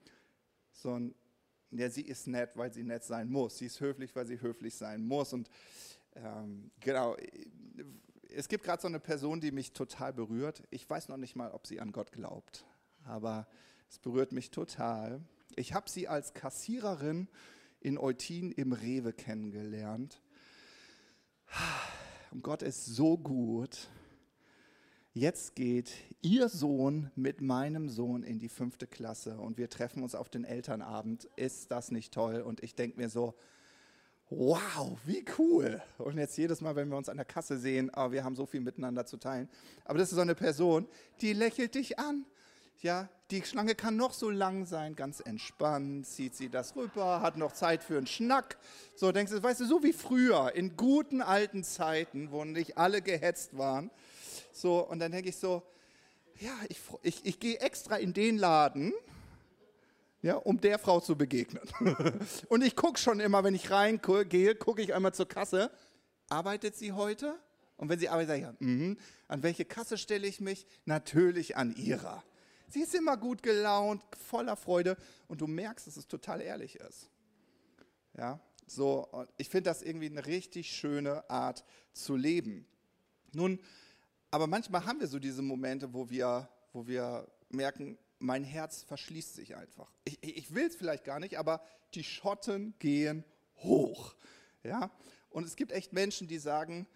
so 0.72 0.94
ein, 0.94 1.16
ja, 1.72 1.90
sie 1.90 2.02
ist 2.02 2.28
nett, 2.28 2.52
weil 2.56 2.74
sie 2.74 2.84
nett 2.84 3.04
sein 3.04 3.30
muss. 3.30 3.58
Sie 3.58 3.66
ist 3.66 3.80
höflich, 3.80 4.16
weil 4.16 4.26
sie 4.26 4.42
höflich 4.42 4.76
sein 4.76 5.06
muss. 5.06 5.34
Und 5.34 5.50
ähm, 6.16 6.72
genau, 6.82 7.16
es 8.34 8.50
gibt 8.50 8.66
gerade 8.66 8.82
so 8.82 8.88
eine 8.88 9.00
Person, 9.00 9.40
die 9.40 9.52
mich 9.52 9.72
total 9.72 10.14
berührt. 10.14 10.64
Ich 10.70 10.90
weiß 10.90 11.08
noch 11.08 11.18
nicht 11.18 11.36
mal, 11.36 11.52
ob 11.52 11.66
sie 11.66 11.80
an 11.80 11.94
Gott 11.94 12.12
glaubt, 12.12 12.66
aber 13.06 13.48
es 13.90 13.98
berührt 14.00 14.34
mich 14.34 14.52
total. 14.52 15.22
Ich 15.56 15.74
habe 15.74 15.90
sie 15.90 16.10
als 16.10 16.34
Kassiererin 16.34 17.30
in 17.80 17.98
Eutin 17.98 18.52
im 18.52 18.74
Rewe 18.74 19.14
kennengelernt. 19.14 20.22
Und 22.31 22.44
Gott 22.44 22.62
ist 22.62 22.86
so 22.86 23.18
gut. 23.18 23.89
Jetzt 25.13 25.56
geht 25.56 25.92
Ihr 26.22 26.50
Sohn 26.50 27.10
mit 27.16 27.39
meinem 27.39 27.88
Sohn 27.88 28.24
in 28.24 28.38
die 28.38 28.50
fünfte 28.50 28.86
Klasse 28.86 29.38
und 29.38 29.57
wir 29.57 29.69
treffen 29.69 30.03
uns 30.03 30.13
auf 30.13 30.29
den 30.29 30.44
Elternabend. 30.44 31.29
Ist 31.38 31.72
das 31.72 31.89
nicht 31.89 32.13
toll? 32.13 32.41
Und 32.41 32.62
ich 32.62 32.75
denke 32.75 32.98
mir 33.00 33.08
so, 33.08 33.34
wow, 34.29 34.98
wie 35.05 35.24
cool. 35.38 35.82
Und 35.98 36.17
jetzt 36.17 36.38
jedes 36.38 36.62
Mal, 36.62 36.75
wenn 36.75 36.89
wir 36.89 36.98
uns 36.98 37.10
an 37.10 37.17
der 37.17 37.25
Kasse 37.25 37.58
sehen, 37.58 37.91
oh, 37.96 38.12
wir 38.12 38.24
haben 38.24 38.36
so 38.36 38.46
viel 38.46 38.62
miteinander 38.62 39.05
zu 39.05 39.17
teilen. 39.17 39.50
Aber 39.86 40.00
das 40.00 40.10
ist 40.10 40.15
so 40.15 40.22
eine 40.22 40.36
Person, 40.36 40.88
die 41.22 41.34
lächelt 41.34 41.75
dich 41.75 41.98
an. 41.98 42.25
Ja, 42.82 43.10
die 43.32 43.41
Schlange 43.44 43.74
kann 43.74 43.96
noch 43.96 44.13
so 44.13 44.29
lang 44.29 44.65
sein, 44.65 44.96
ganz 44.96 45.20
entspannt, 45.20 46.05
zieht 46.05 46.36
sie 46.36 46.50
das 46.50 46.75
rüber, 46.75 47.22
hat 47.22 47.38
noch 47.38 47.53
Zeit 47.53 47.84
für 47.84 47.98
einen 47.98 48.05
Schnack. 48.05 48.58
So 48.96 49.12
denkst 49.12 49.32
du, 49.32 49.41
weißt 49.41 49.62
du, 49.62 49.65
so 49.65 49.82
wie 49.82 49.94
früher, 49.94 50.53
in 50.53 50.77
guten 50.77 51.22
alten 51.22 51.63
Zeiten, 51.63 52.32
wo 52.32 52.44
nicht 52.46 52.77
alle 52.77 53.01
gehetzt 53.01 53.58
waren. 53.58 53.89
So, 54.51 54.79
und 54.88 55.00
dann 55.00 55.12
denke 55.12 55.29
ich 55.29 55.38
so, 55.38 55.63
ja, 56.39 56.53
ich, 56.70 56.79
ich, 57.01 57.25
ich 57.25 57.39
gehe 57.39 57.60
extra 57.60 57.96
in 57.96 58.13
den 58.13 58.38
Laden, 58.38 58.94
ja, 60.22 60.36
um 60.36 60.60
der 60.60 60.77
Frau 60.77 61.00
zu 61.00 61.15
begegnen. 61.15 61.63
und 62.50 62.63
ich 62.63 62.75
gucke 62.75 63.00
schon 63.00 63.20
immer, 63.20 63.44
wenn 63.44 63.55
ich 63.55 63.72
reingehe, 63.72 64.55
gucke 64.55 64.82
ich 64.82 64.94
einmal 64.94 65.13
zur 65.13 65.27
Kasse. 65.27 65.72
Arbeitet 66.29 66.75
sie 66.75 66.91
heute? 66.91 67.36
Und 67.77 67.89
wenn 67.89 68.00
sie 68.00 68.10
arbeitet, 68.10 68.29
sage 68.29 68.55
ich, 68.60 68.67
mm, 68.67 68.98
an 69.27 69.44
welche 69.44 69.65
Kasse 69.65 69.98
stelle 69.98 70.27
ich 70.27 70.41
mich? 70.41 70.65
Natürlich 70.86 71.58
an 71.58 71.75
ihrer. 71.75 72.24
Sie 72.69 72.81
ist 72.81 72.95
immer 72.95 73.17
gut 73.17 73.43
gelaunt, 73.43 74.03
voller 74.27 74.55
Freude 74.55 74.98
und 75.27 75.41
du 75.41 75.48
merkst, 75.48 75.88
dass 75.88 75.98
es 75.98 76.07
total 76.07 76.41
ehrlich 76.41 76.75
ist. 76.77 77.10
Ja, 78.17 78.39
so, 78.67 79.07
ich 79.38 79.50
finde 79.50 79.69
das 79.69 79.81
irgendwie 79.81 80.07
eine 80.07 80.25
richtig 80.25 80.72
schöne 80.72 81.29
Art 81.29 81.63
zu 81.93 82.15
leben. 82.15 82.65
Nun, 83.34 83.60
aber 84.31 84.48
manchmal 84.48 84.86
haben 84.86 85.00
wir 85.00 85.07
so 85.07 85.19
diese 85.19 85.41
Momente, 85.41 85.93
wo 85.93 86.10
wir, 86.10 86.50
wo 86.74 86.88
wir 86.88 87.27
merken, 87.50 87.98
mein 88.19 88.43
Herz 88.43 88.84
verschließt 88.84 89.36
sich 89.36 89.55
einfach. 89.55 89.91
Ich, 90.03 90.17
ich 90.24 90.53
will 90.55 90.65
es 90.65 90.75
vielleicht 90.75 91.03
gar 91.03 91.19
nicht, 91.19 91.38
aber 91.38 91.62
die 91.93 92.03
Schotten 92.03 92.74
gehen 92.79 93.24
hoch. 93.57 94.15
Ja? 94.63 94.91
Und 95.29 95.45
es 95.45 95.55
gibt 95.55 95.72
echt 95.72 95.93
Menschen, 95.93 96.27
die 96.27 96.39
sagen, 96.39 96.88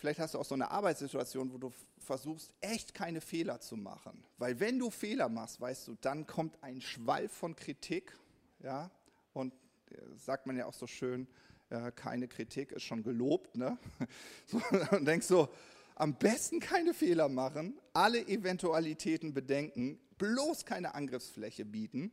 vielleicht 0.00 0.18
hast 0.18 0.34
du 0.34 0.38
auch 0.38 0.44
so 0.44 0.54
eine 0.54 0.70
Arbeitssituation, 0.70 1.52
wo 1.52 1.58
du 1.58 1.72
versuchst, 1.98 2.52
echt 2.60 2.94
keine 2.94 3.20
Fehler 3.20 3.60
zu 3.60 3.76
machen. 3.76 4.24
Weil 4.38 4.58
wenn 4.58 4.78
du 4.78 4.90
Fehler 4.90 5.28
machst, 5.28 5.60
weißt 5.60 5.88
du, 5.88 5.96
dann 6.00 6.26
kommt 6.26 6.62
ein 6.62 6.80
Schwall 6.80 7.28
von 7.28 7.54
Kritik. 7.54 8.16
Ja? 8.62 8.90
Und 9.32 9.52
äh, 9.90 9.98
sagt 10.16 10.46
man 10.46 10.56
ja 10.56 10.66
auch 10.66 10.74
so 10.74 10.86
schön, 10.86 11.28
äh, 11.68 11.92
keine 11.92 12.26
Kritik 12.26 12.72
ist 12.72 12.82
schon 12.82 13.02
gelobt. 13.02 13.56
Ne? 13.56 13.78
So, 14.46 14.60
und 14.96 15.04
denkst 15.04 15.26
so, 15.26 15.48
am 15.94 16.14
besten 16.14 16.60
keine 16.60 16.94
Fehler 16.94 17.28
machen, 17.28 17.78
alle 17.92 18.26
Eventualitäten 18.26 19.34
bedenken, 19.34 20.00
bloß 20.18 20.64
keine 20.64 20.94
Angriffsfläche 20.94 21.64
bieten. 21.64 22.10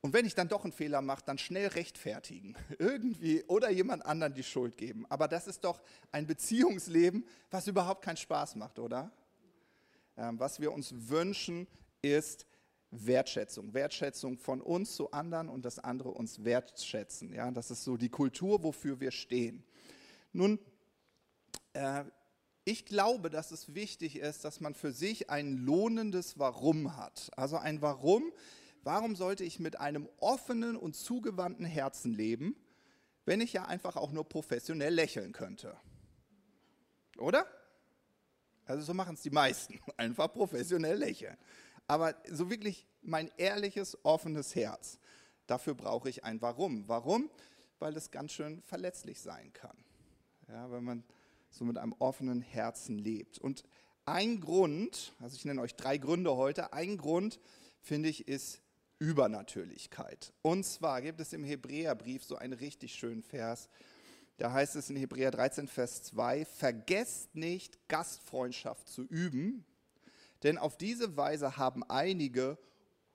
Und 0.00 0.12
wenn 0.12 0.26
ich 0.26 0.34
dann 0.34 0.48
doch 0.48 0.64
einen 0.64 0.72
Fehler 0.72 1.02
mache, 1.02 1.24
dann 1.26 1.38
schnell 1.38 1.68
rechtfertigen. 1.68 2.56
Irgendwie 2.78 3.42
oder 3.44 3.70
jemand 3.70 4.06
anderen 4.06 4.34
die 4.34 4.44
Schuld 4.44 4.76
geben. 4.76 5.06
Aber 5.08 5.26
das 5.26 5.46
ist 5.46 5.64
doch 5.64 5.82
ein 6.12 6.26
Beziehungsleben, 6.26 7.26
was 7.50 7.66
überhaupt 7.66 8.04
keinen 8.04 8.16
Spaß 8.16 8.56
macht, 8.56 8.78
oder? 8.78 9.10
Ähm, 10.16 10.38
was 10.38 10.60
wir 10.60 10.72
uns 10.72 10.94
wünschen, 11.08 11.66
ist 12.00 12.46
Wertschätzung. 12.90 13.74
Wertschätzung 13.74 14.38
von 14.38 14.60
uns 14.60 14.94
zu 14.94 15.10
anderen 15.10 15.48
und 15.48 15.64
das 15.64 15.78
andere 15.78 16.10
uns 16.10 16.44
wertschätzen. 16.44 17.34
Ja, 17.34 17.50
das 17.50 17.70
ist 17.70 17.84
so 17.84 17.96
die 17.96 18.08
Kultur, 18.08 18.62
wofür 18.62 19.00
wir 19.00 19.10
stehen. 19.10 19.64
Nun, 20.32 20.58
äh, 21.72 22.04
ich 22.64 22.84
glaube, 22.84 23.30
dass 23.30 23.50
es 23.50 23.74
wichtig 23.74 24.16
ist, 24.16 24.44
dass 24.44 24.60
man 24.60 24.74
für 24.74 24.92
sich 24.92 25.30
ein 25.30 25.56
lohnendes 25.56 26.38
Warum 26.38 26.96
hat. 26.96 27.30
Also 27.36 27.56
ein 27.56 27.80
Warum, 27.80 28.32
warum 28.88 29.16
sollte 29.16 29.44
ich 29.44 29.60
mit 29.60 29.78
einem 29.78 30.08
offenen 30.16 30.74
und 30.74 30.96
zugewandten 30.96 31.66
Herzen 31.66 32.14
leben, 32.14 32.56
wenn 33.26 33.42
ich 33.42 33.52
ja 33.52 33.66
einfach 33.66 33.96
auch 33.96 34.12
nur 34.12 34.26
professionell 34.26 34.94
lächeln 34.94 35.32
könnte? 35.32 35.76
Oder? 37.18 37.46
Also 38.64 38.86
so 38.86 38.94
machen 38.94 39.12
es 39.12 39.20
die 39.20 39.30
meisten, 39.30 39.78
einfach 39.98 40.32
professionell 40.32 40.96
lächeln. 40.96 41.36
Aber 41.86 42.14
so 42.30 42.48
wirklich 42.48 42.86
mein 43.02 43.30
ehrliches, 43.36 43.98
offenes 44.06 44.54
Herz, 44.54 44.98
dafür 45.46 45.74
brauche 45.74 46.08
ich 46.08 46.24
ein 46.24 46.40
Warum. 46.40 46.88
Warum? 46.88 47.30
Weil 47.80 47.94
es 47.94 48.10
ganz 48.10 48.32
schön 48.32 48.62
verletzlich 48.62 49.20
sein 49.20 49.52
kann. 49.52 49.76
Ja, 50.48 50.70
wenn 50.70 50.84
man 50.84 51.04
so 51.50 51.66
mit 51.66 51.76
einem 51.76 51.94
offenen 51.98 52.40
Herzen 52.40 52.96
lebt. 52.96 53.38
Und 53.38 53.64
ein 54.06 54.40
Grund, 54.40 55.14
also 55.20 55.36
ich 55.36 55.44
nenne 55.44 55.60
euch 55.60 55.76
drei 55.76 55.98
Gründe 55.98 56.36
heute, 56.36 56.72
ein 56.72 56.96
Grund, 56.96 57.38
finde 57.82 58.08
ich, 58.08 58.26
ist 58.28 58.62
Übernatürlichkeit. 58.98 60.32
Und 60.42 60.64
zwar 60.64 61.02
gibt 61.02 61.20
es 61.20 61.32
im 61.32 61.44
Hebräerbrief 61.44 62.24
so 62.24 62.36
einen 62.36 62.52
richtig 62.52 62.94
schönen 62.94 63.22
Vers. 63.22 63.68
Da 64.38 64.52
heißt 64.52 64.76
es 64.76 64.90
in 64.90 64.96
Hebräer 64.96 65.30
13, 65.30 65.68
Vers 65.68 66.02
2, 66.04 66.44
vergesst 66.44 67.34
nicht, 67.34 67.88
Gastfreundschaft 67.88 68.88
zu 68.88 69.02
üben, 69.02 69.64
denn 70.42 70.58
auf 70.58 70.76
diese 70.76 71.16
Weise 71.16 71.56
haben 71.56 71.82
einige, 71.84 72.58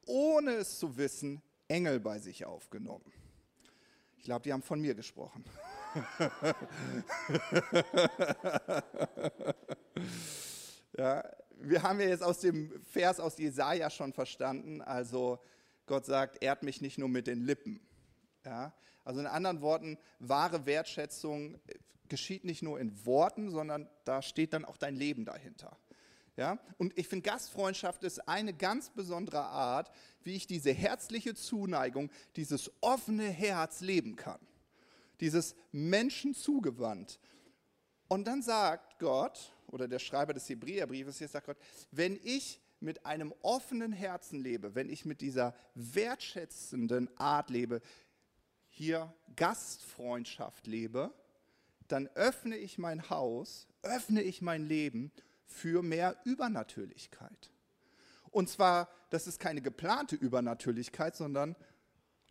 ohne 0.06 0.52
es 0.52 0.80
zu 0.80 0.98
wissen, 0.98 1.42
Engel 1.70 2.02
bei 2.02 2.20
sich 2.20 2.46
aufgenommen. 2.46 3.12
Ich 4.18 4.26
glaube, 4.26 4.44
die 4.44 4.52
haben 4.52 4.62
von 4.62 4.82
mir 4.82 4.96
gesprochen. 4.96 5.46
ja, 10.98 11.24
wir 11.60 11.84
haben 11.84 12.00
ja 12.00 12.08
jetzt 12.08 12.24
aus 12.24 12.40
dem 12.40 12.72
Vers 12.84 13.20
aus 13.20 13.38
Jesaja 13.38 13.90
schon 13.90 14.12
verstanden, 14.12 14.82
also 14.82 15.40
Gott 15.86 16.06
sagt, 16.06 16.44
ehrt 16.44 16.64
mich 16.64 16.82
nicht 16.82 16.98
nur 16.98 17.10
mit 17.10 17.28
den 17.28 17.44
Lippen. 17.44 17.80
Ja, 18.46 18.74
also 19.04 19.20
in 19.20 19.28
anderen 19.28 19.62
Worten, 19.62 19.98
wahre 20.20 20.66
Wertschätzung 20.66 21.60
geschieht 22.10 22.46
nicht 22.46 22.62
nur 22.62 22.80
in 22.80 23.06
Worten, 23.06 23.50
sondern 23.50 23.90
da 24.06 24.22
steht 24.22 24.54
dann 24.54 24.66
auch 24.66 24.78
dein 24.78 24.96
Leben 24.96 25.26
dahinter. 25.26 25.78
Ja? 26.36 26.60
Und 26.78 26.98
ich 26.98 27.08
finde, 27.08 27.30
Gastfreundschaft 27.30 28.04
ist 28.04 28.28
eine 28.28 28.54
ganz 28.54 28.90
besondere 28.90 29.42
Art, 29.42 29.92
wie 30.24 30.36
ich 30.36 30.48
diese 30.48 30.72
herzliche 30.72 31.36
Zuneigung, 31.36 32.12
dieses 32.36 32.72
offene 32.82 33.30
Herz 33.30 33.82
leben 33.82 34.16
kann. 34.16 34.40
Dieses 35.20 35.56
Menschen 35.72 36.34
zugewandt. 36.34 37.20
Und 38.08 38.26
dann 38.26 38.42
sagt 38.42 39.00
Gott, 39.00 39.54
oder 39.68 39.88
der 39.88 40.00
Schreiber 40.00 40.34
des 40.34 40.48
Hebräerbriefes, 40.50 41.18
hier 41.18 41.28
sagt 41.28 41.48
Gott, 41.48 41.58
wenn 41.92 42.20
ich 42.24 42.60
mit 42.84 43.06
einem 43.06 43.34
offenen 43.42 43.92
Herzen 43.92 44.40
lebe, 44.40 44.76
wenn 44.76 44.90
ich 44.90 45.06
mit 45.06 45.22
dieser 45.22 45.56
wertschätzenden 45.74 47.10
Art 47.18 47.50
lebe, 47.50 47.82
hier 48.70 49.14
Gastfreundschaft 49.36 50.68
lebe, 50.68 51.14
dann 51.88 52.08
öffne 52.16 52.58
ich 52.58 52.78
mein 52.78 53.10
Haus, 53.10 53.68
öffne 53.84 54.22
ich 54.22 54.42
mein 54.42 54.64
Leben 54.64 55.12
für 55.46 55.84
mehr 55.84 56.18
Übernatürlichkeit. 56.24 57.52
Und 58.32 58.50
zwar, 58.50 58.90
das 59.12 59.28
ist 59.28 59.40
keine 59.40 59.62
geplante 59.62 60.16
Übernatürlichkeit, 60.16 61.16
sondern 61.16 61.56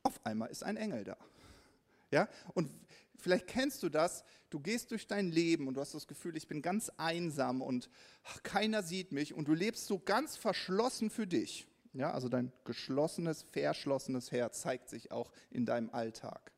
auf 0.02 0.24
einmal 0.26 0.50
ist 0.50 0.64
ein 0.64 0.76
Engel 0.76 1.04
da. 1.04 1.16
Ja? 2.10 2.28
Und 2.54 2.70
vielleicht 3.22 3.46
kennst 3.46 3.82
du 3.82 3.88
das, 3.88 4.24
du 4.50 4.60
gehst 4.60 4.90
durch 4.90 5.06
dein 5.06 5.30
Leben 5.30 5.68
und 5.68 5.74
du 5.74 5.80
hast 5.80 5.94
das 5.94 6.06
Gefühl, 6.06 6.36
ich 6.36 6.48
bin 6.48 6.60
ganz 6.60 6.90
einsam 6.96 7.62
und 7.62 7.88
ach, 8.24 8.42
keiner 8.42 8.82
sieht 8.82 9.12
mich 9.12 9.34
und 9.34 9.48
du 9.48 9.54
lebst 9.54 9.86
so 9.86 9.98
ganz 9.98 10.36
verschlossen 10.36 11.10
für 11.10 11.26
dich. 11.26 11.66
Ja, 11.94 12.12
also 12.12 12.28
dein 12.28 12.52
geschlossenes, 12.64 13.42
verschlossenes 13.42 14.32
Herz 14.32 14.62
zeigt 14.62 14.88
sich 14.88 15.12
auch 15.12 15.30
in 15.50 15.66
deinem 15.66 15.90
Alltag. 15.90 16.52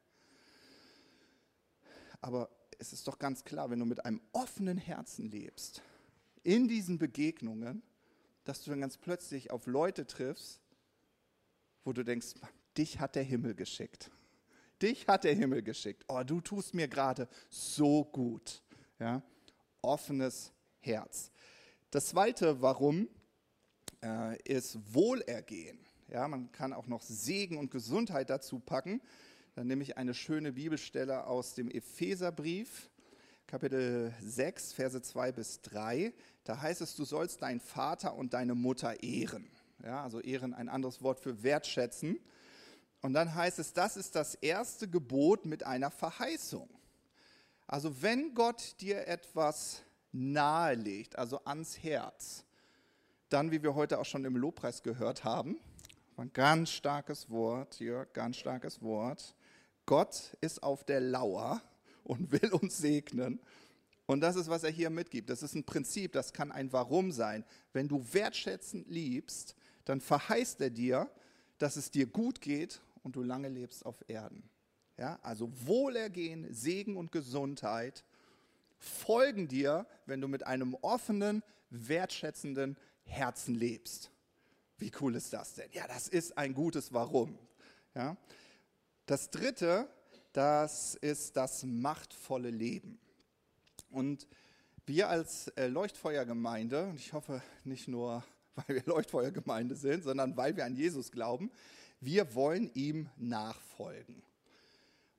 Aber 2.20 2.48
es 2.78 2.92
ist 2.92 3.06
doch 3.08 3.18
ganz 3.18 3.44
klar, 3.44 3.70
wenn 3.70 3.80
du 3.80 3.84
mit 3.84 4.04
einem 4.04 4.20
offenen 4.32 4.78
Herzen 4.78 5.30
lebst, 5.30 5.82
in 6.42 6.68
diesen 6.68 6.98
Begegnungen, 6.98 7.82
dass 8.44 8.62
du 8.62 8.70
dann 8.70 8.80
ganz 8.80 8.96
plötzlich 8.96 9.50
auf 9.50 9.66
Leute 9.66 10.06
triffst, 10.06 10.60
wo 11.84 11.92
du 11.92 12.04
denkst, 12.04 12.34
dich 12.76 13.00
hat 13.00 13.14
der 13.14 13.22
Himmel 13.22 13.54
geschickt. 13.54 14.10
Dich 14.84 15.08
hat 15.08 15.24
der 15.24 15.34
Himmel 15.34 15.62
geschickt. 15.62 16.04
Oh, 16.08 16.22
du 16.22 16.42
tust 16.42 16.74
mir 16.74 16.88
gerade 16.88 17.26
so 17.48 18.04
gut. 18.04 18.62
Ja? 18.98 19.22
Offenes 19.80 20.52
Herz. 20.80 21.30
Das 21.90 22.08
zweite 22.08 22.60
Warum 22.60 23.08
äh, 24.02 24.36
ist 24.42 24.78
Wohlergehen. 24.92 25.78
Ja, 26.08 26.28
man 26.28 26.52
kann 26.52 26.74
auch 26.74 26.86
noch 26.86 27.00
Segen 27.00 27.56
und 27.56 27.70
Gesundheit 27.70 28.28
dazu 28.28 28.58
packen. 28.58 29.00
Dann 29.54 29.68
nehme 29.68 29.82
ich 29.82 29.96
eine 29.96 30.12
schöne 30.12 30.52
Bibelstelle 30.52 31.26
aus 31.26 31.54
dem 31.54 31.70
Epheserbrief, 31.70 32.90
Kapitel 33.46 34.12
6, 34.20 34.74
Verse 34.74 35.00
2 35.00 35.32
bis 35.32 35.62
3. 35.62 36.12
Da 36.44 36.60
heißt 36.60 36.82
es, 36.82 36.94
du 36.94 37.06
sollst 37.06 37.40
deinen 37.40 37.60
Vater 37.60 38.16
und 38.16 38.34
deine 38.34 38.54
Mutter 38.54 39.02
ehren. 39.02 39.48
Ja, 39.82 40.02
also 40.02 40.20
ehren 40.20 40.52
ein 40.52 40.68
anderes 40.68 41.00
Wort 41.00 41.20
für 41.20 41.42
wertschätzen. 41.42 42.18
Und 43.04 43.12
dann 43.12 43.34
heißt 43.34 43.58
es, 43.58 43.74
das 43.74 43.98
ist 43.98 44.14
das 44.14 44.34
erste 44.34 44.88
Gebot 44.88 45.44
mit 45.44 45.62
einer 45.62 45.90
Verheißung. 45.90 46.70
Also 47.66 48.00
wenn 48.00 48.34
Gott 48.34 48.80
dir 48.80 49.06
etwas 49.06 49.82
nahelegt, 50.12 51.18
also 51.18 51.38
ans 51.44 51.76
Herz, 51.82 52.44
dann, 53.28 53.50
wie 53.50 53.62
wir 53.62 53.74
heute 53.74 53.98
auch 53.98 54.06
schon 54.06 54.24
im 54.24 54.38
Lobpreis 54.38 54.82
gehört 54.82 55.22
haben, 55.22 55.58
ein 56.16 56.32
ganz 56.32 56.70
starkes 56.70 57.28
Wort 57.28 57.74
hier, 57.74 58.08
ganz 58.14 58.38
starkes 58.38 58.80
Wort. 58.80 59.34
Gott 59.84 60.34
ist 60.40 60.62
auf 60.62 60.82
der 60.82 61.02
Lauer 61.02 61.60
und 62.04 62.32
will 62.32 62.54
uns 62.54 62.78
segnen. 62.78 63.38
Und 64.06 64.22
das 64.22 64.34
ist, 64.34 64.48
was 64.48 64.64
er 64.64 64.70
hier 64.70 64.88
mitgibt. 64.88 65.28
Das 65.28 65.42
ist 65.42 65.54
ein 65.54 65.64
Prinzip, 65.64 66.12
das 66.12 66.32
kann 66.32 66.50
ein 66.50 66.72
Warum 66.72 67.12
sein. 67.12 67.44
Wenn 67.74 67.86
du 67.86 68.02
wertschätzend 68.14 68.88
liebst, 68.88 69.56
dann 69.84 70.00
verheißt 70.00 70.62
er 70.62 70.70
dir, 70.70 71.10
dass 71.58 71.76
es 71.76 71.90
dir 71.90 72.06
gut 72.06 72.40
geht 72.40 72.80
und 73.04 73.14
du 73.14 73.22
lange 73.22 73.48
lebst 73.48 73.86
auf 73.86 74.02
Erden. 74.08 74.50
Ja, 74.96 75.18
also 75.22 75.50
Wohlergehen, 75.66 76.52
Segen 76.52 76.96
und 76.96 77.12
Gesundheit 77.12 78.04
folgen 78.78 79.46
dir, 79.48 79.86
wenn 80.06 80.20
du 80.20 80.28
mit 80.28 80.46
einem 80.46 80.74
offenen, 80.74 81.42
wertschätzenden 81.70 82.76
Herzen 83.04 83.54
lebst. 83.54 84.10
Wie 84.78 84.92
cool 85.00 85.14
ist 85.14 85.32
das 85.32 85.54
denn? 85.54 85.70
Ja, 85.72 85.86
das 85.86 86.08
ist 86.08 86.36
ein 86.36 86.54
gutes 86.54 86.92
Warum. 86.92 87.38
Ja. 87.94 88.16
Das 89.06 89.30
dritte, 89.30 89.88
das 90.32 90.94
ist 90.96 91.36
das 91.36 91.64
machtvolle 91.64 92.50
Leben. 92.50 92.98
Und 93.90 94.26
wir 94.86 95.08
als 95.08 95.48
äh, 95.48 95.68
Leuchtfeuergemeinde, 95.68 96.88
und 96.88 97.00
ich 97.00 97.12
hoffe 97.12 97.42
nicht 97.64 97.88
nur, 97.88 98.24
weil 98.54 98.76
wir 98.76 98.82
Leuchtfeuergemeinde 98.86 99.76
sind, 99.76 100.04
sondern 100.04 100.36
weil 100.36 100.56
wir 100.56 100.64
an 100.64 100.74
Jesus 100.74 101.10
glauben, 101.10 101.50
wir 102.04 102.34
wollen 102.34 102.70
ihm 102.74 103.08
nachfolgen. 103.16 104.22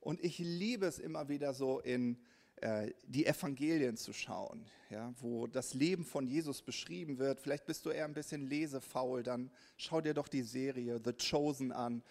Und 0.00 0.22
ich 0.22 0.38
liebe 0.38 0.86
es 0.86 0.98
immer 0.98 1.28
wieder 1.28 1.52
so 1.52 1.80
in 1.80 2.16
äh, 2.56 2.92
die 3.06 3.26
Evangelien 3.26 3.96
zu 3.96 4.12
schauen, 4.12 4.64
ja, 4.88 5.12
wo 5.20 5.46
das 5.46 5.74
Leben 5.74 6.04
von 6.04 6.26
Jesus 6.26 6.62
beschrieben 6.62 7.18
wird. 7.18 7.40
Vielleicht 7.40 7.66
bist 7.66 7.84
du 7.84 7.90
eher 7.90 8.04
ein 8.04 8.14
bisschen 8.14 8.46
lesefaul, 8.46 9.22
dann 9.22 9.50
schau 9.76 10.00
dir 10.00 10.14
doch 10.14 10.28
die 10.28 10.42
Serie 10.42 11.00
The 11.04 11.12
Chosen 11.12 11.72
an. 11.72 12.02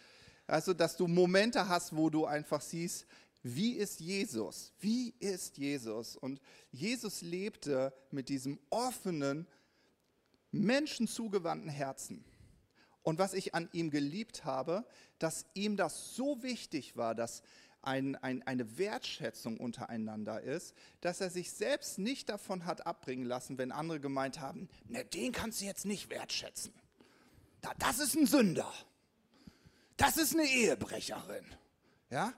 Also, 0.46 0.74
dass 0.74 0.98
du 0.98 1.08
Momente 1.08 1.67
hast, 1.67 1.96
wo 1.96 2.10
du 2.10 2.25
einfach 2.25 2.62
siehst, 2.62 3.08
wie 3.41 3.74
ist 3.74 4.00
Jesus? 4.00 4.74
Wie 4.79 5.13
ist 5.20 5.58
Jesus? 5.58 6.15
Und 6.15 6.41
Jesus 6.72 7.22
lebte 7.22 7.94
mit 8.12 8.29
diesem 8.29 8.60
offenen, 8.70 9.48
menschenzugewandten 10.51 11.70
Herzen. 11.70 12.25
Und 13.05 13.19
was 13.19 13.35
ich 13.35 13.53
an 13.53 13.69
ihm 13.71 13.91
geliebt 13.91 14.45
habe, 14.45 14.83
dass 15.19 15.45
ihm 15.53 15.77
das 15.77 16.15
so 16.15 16.41
wichtig 16.41 16.97
war, 16.97 17.13
dass 17.13 17.43
ein, 17.83 18.15
ein, 18.15 18.41
eine 18.47 18.79
Wertschätzung 18.79 19.57
untereinander 19.57 20.41
ist, 20.41 20.74
dass 21.01 21.21
er 21.21 21.29
sich 21.29 21.51
selbst 21.51 22.00
nicht 22.00 22.29
davon 22.29 22.65
hat 22.65 22.88
abbringen 22.88 23.24
lassen, 23.24 23.59
wenn 23.59 23.71
andere 23.71 24.00
gemeint 24.00 24.39
haben, 24.39 24.67
ne, 24.88 25.05
den 25.05 25.31
kannst 25.31 25.62
du 25.62 25.65
jetzt 25.65 25.85
nicht 25.85 26.09
wertschätzen. 26.09 26.74
Da, 27.62 27.74
das 27.77 28.00
ist 28.00 28.15
ein 28.15 28.25
Sünder. 28.25 28.74
das 29.97 30.17
ist 30.17 30.33
eine 30.33 30.47
Ehebrecherin. 30.47 31.45
Ja? 32.09 32.33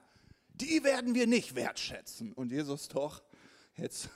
Die 0.52 0.84
werden 0.84 1.14
wir 1.14 1.26
nicht 1.26 1.54
wertschätzen. 1.54 2.34
Und 2.34 2.52
Jesus 2.52 2.88
doch, 2.88 3.22
jetzt 3.74 4.10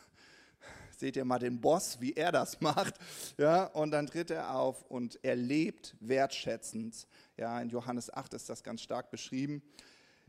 seht 1.02 1.16
ihr 1.16 1.24
mal 1.24 1.40
den 1.40 1.60
Boss, 1.60 2.00
wie 2.00 2.12
er 2.12 2.30
das 2.30 2.60
macht. 2.60 2.94
Ja, 3.36 3.64
und 3.64 3.90
dann 3.90 4.06
tritt 4.06 4.30
er 4.30 4.54
auf 4.54 4.84
und 4.88 5.18
er 5.24 5.34
lebt 5.34 5.96
wertschätzend. 5.98 7.08
Ja, 7.36 7.60
in 7.60 7.70
Johannes 7.70 8.12
8 8.12 8.34
ist 8.34 8.48
das 8.48 8.62
ganz 8.62 8.82
stark 8.82 9.10
beschrieben. 9.10 9.62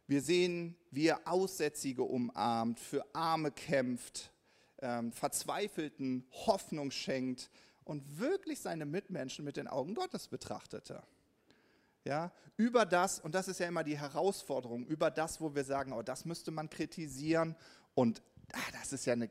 Wir 0.08 0.24
sehen, 0.24 0.76
wie 0.90 1.06
er 1.06 1.28
Aussätzige 1.28 2.02
umarmt, 2.02 2.80
für 2.80 3.06
Arme 3.14 3.52
kämpft, 3.52 4.32
ähm, 4.82 5.12
Verzweifelten 5.12 6.26
Hoffnung 6.32 6.90
schenkt 6.90 7.52
und 7.84 8.18
wirklich 8.18 8.60
seine 8.60 8.88
Mitmenschen 8.88 9.46
mit 9.46 9.58
den 9.58 9.68
Augen 9.68 9.94
Gottes 9.94 10.28
betrachtete. 10.28 11.04
Ja, 12.04 12.32
über 12.58 12.88
das, 12.88 13.20
und 13.20 13.36
das 13.36 13.48
ist 13.48 13.60
ja 13.60 13.68
immer 13.68 13.84
die 13.84 14.00
Herausforderung, 14.00 14.88
über 14.88 15.12
das, 15.12 15.40
wo 15.40 15.54
wir 15.54 15.66
sagen, 15.66 15.94
oh, 15.94 16.02
das 16.02 16.26
müsste 16.26 16.50
man 16.50 16.68
kritisieren 16.68 17.56
und 17.94 18.24
ah, 18.54 18.72
das 18.80 18.92
ist 18.92 19.06
ja 19.06 19.14
eine, 19.14 19.30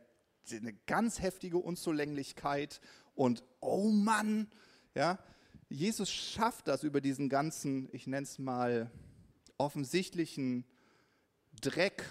eine 0.50 0.72
ganz 0.86 1.20
heftige 1.20 1.58
Unzulänglichkeit 1.58 2.80
und 3.14 3.44
oh 3.60 3.90
Mann, 3.90 4.48
ja, 4.94 5.18
Jesus 5.68 6.10
schafft 6.10 6.68
das 6.68 6.82
über 6.82 7.00
diesen 7.00 7.28
ganzen, 7.28 7.88
ich 7.92 8.06
nenne 8.06 8.24
es 8.24 8.38
mal, 8.38 8.90
offensichtlichen 9.58 10.64
Dreck, 11.60 12.04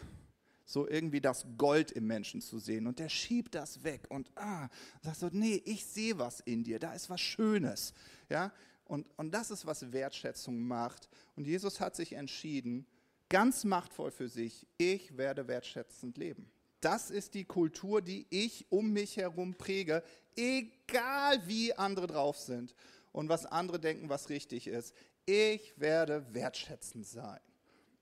so 0.66 0.88
irgendwie 0.88 1.22
das 1.22 1.46
Gold 1.58 1.92
im 1.92 2.08
Menschen 2.08 2.42
zu 2.42 2.60
sehen. 2.60 2.88
Und 2.88 3.00
der 3.00 3.10
schiebt 3.10 3.56
das 3.56 3.84
weg 3.84 4.08
und 4.10 4.32
ah, 4.36 4.70
sagt 5.02 5.18
so, 5.18 5.30
nee, 5.32 5.62
ich 5.66 5.86
sehe 5.86 6.18
was 6.18 6.40
in 6.40 6.64
dir, 6.64 6.80
da 6.80 6.94
ist 6.94 7.10
was 7.10 7.22
Schönes. 7.22 7.94
Ja? 8.30 8.54
Und, 8.86 9.08
und 9.18 9.32
das 9.32 9.52
ist, 9.52 9.66
was 9.66 9.92
Wertschätzung 9.92 10.60
macht. 10.60 11.10
Und 11.36 11.46
Jesus 11.46 11.80
hat 11.80 11.96
sich 11.96 12.14
entschieden, 12.14 12.86
ganz 13.30 13.64
machtvoll 13.64 14.12
für 14.12 14.28
sich, 14.28 14.68
ich 14.78 15.18
werde 15.18 15.48
wertschätzend 15.48 16.18
leben. 16.18 16.50
Das 16.82 17.12
ist 17.12 17.36
die 17.36 17.46
Kultur, 17.46 18.02
die 18.02 18.26
ich 18.30 18.66
um 18.72 18.92
mich 18.92 19.18
herum 19.18 19.54
präge, 19.54 20.04
egal 20.36 21.48
wie 21.48 21.74
andere 21.74 22.08
drauf 22.08 22.38
sind 22.38 22.76
und 23.12 23.30
was 23.30 23.46
andere 23.46 23.80
denken, 23.80 24.10
was 24.10 24.30
richtig 24.30 24.68
ist. 24.68 24.96
Ich 25.26 25.80
werde 25.80 26.26
wertschätzend 26.34 27.06
sein. 27.06 27.40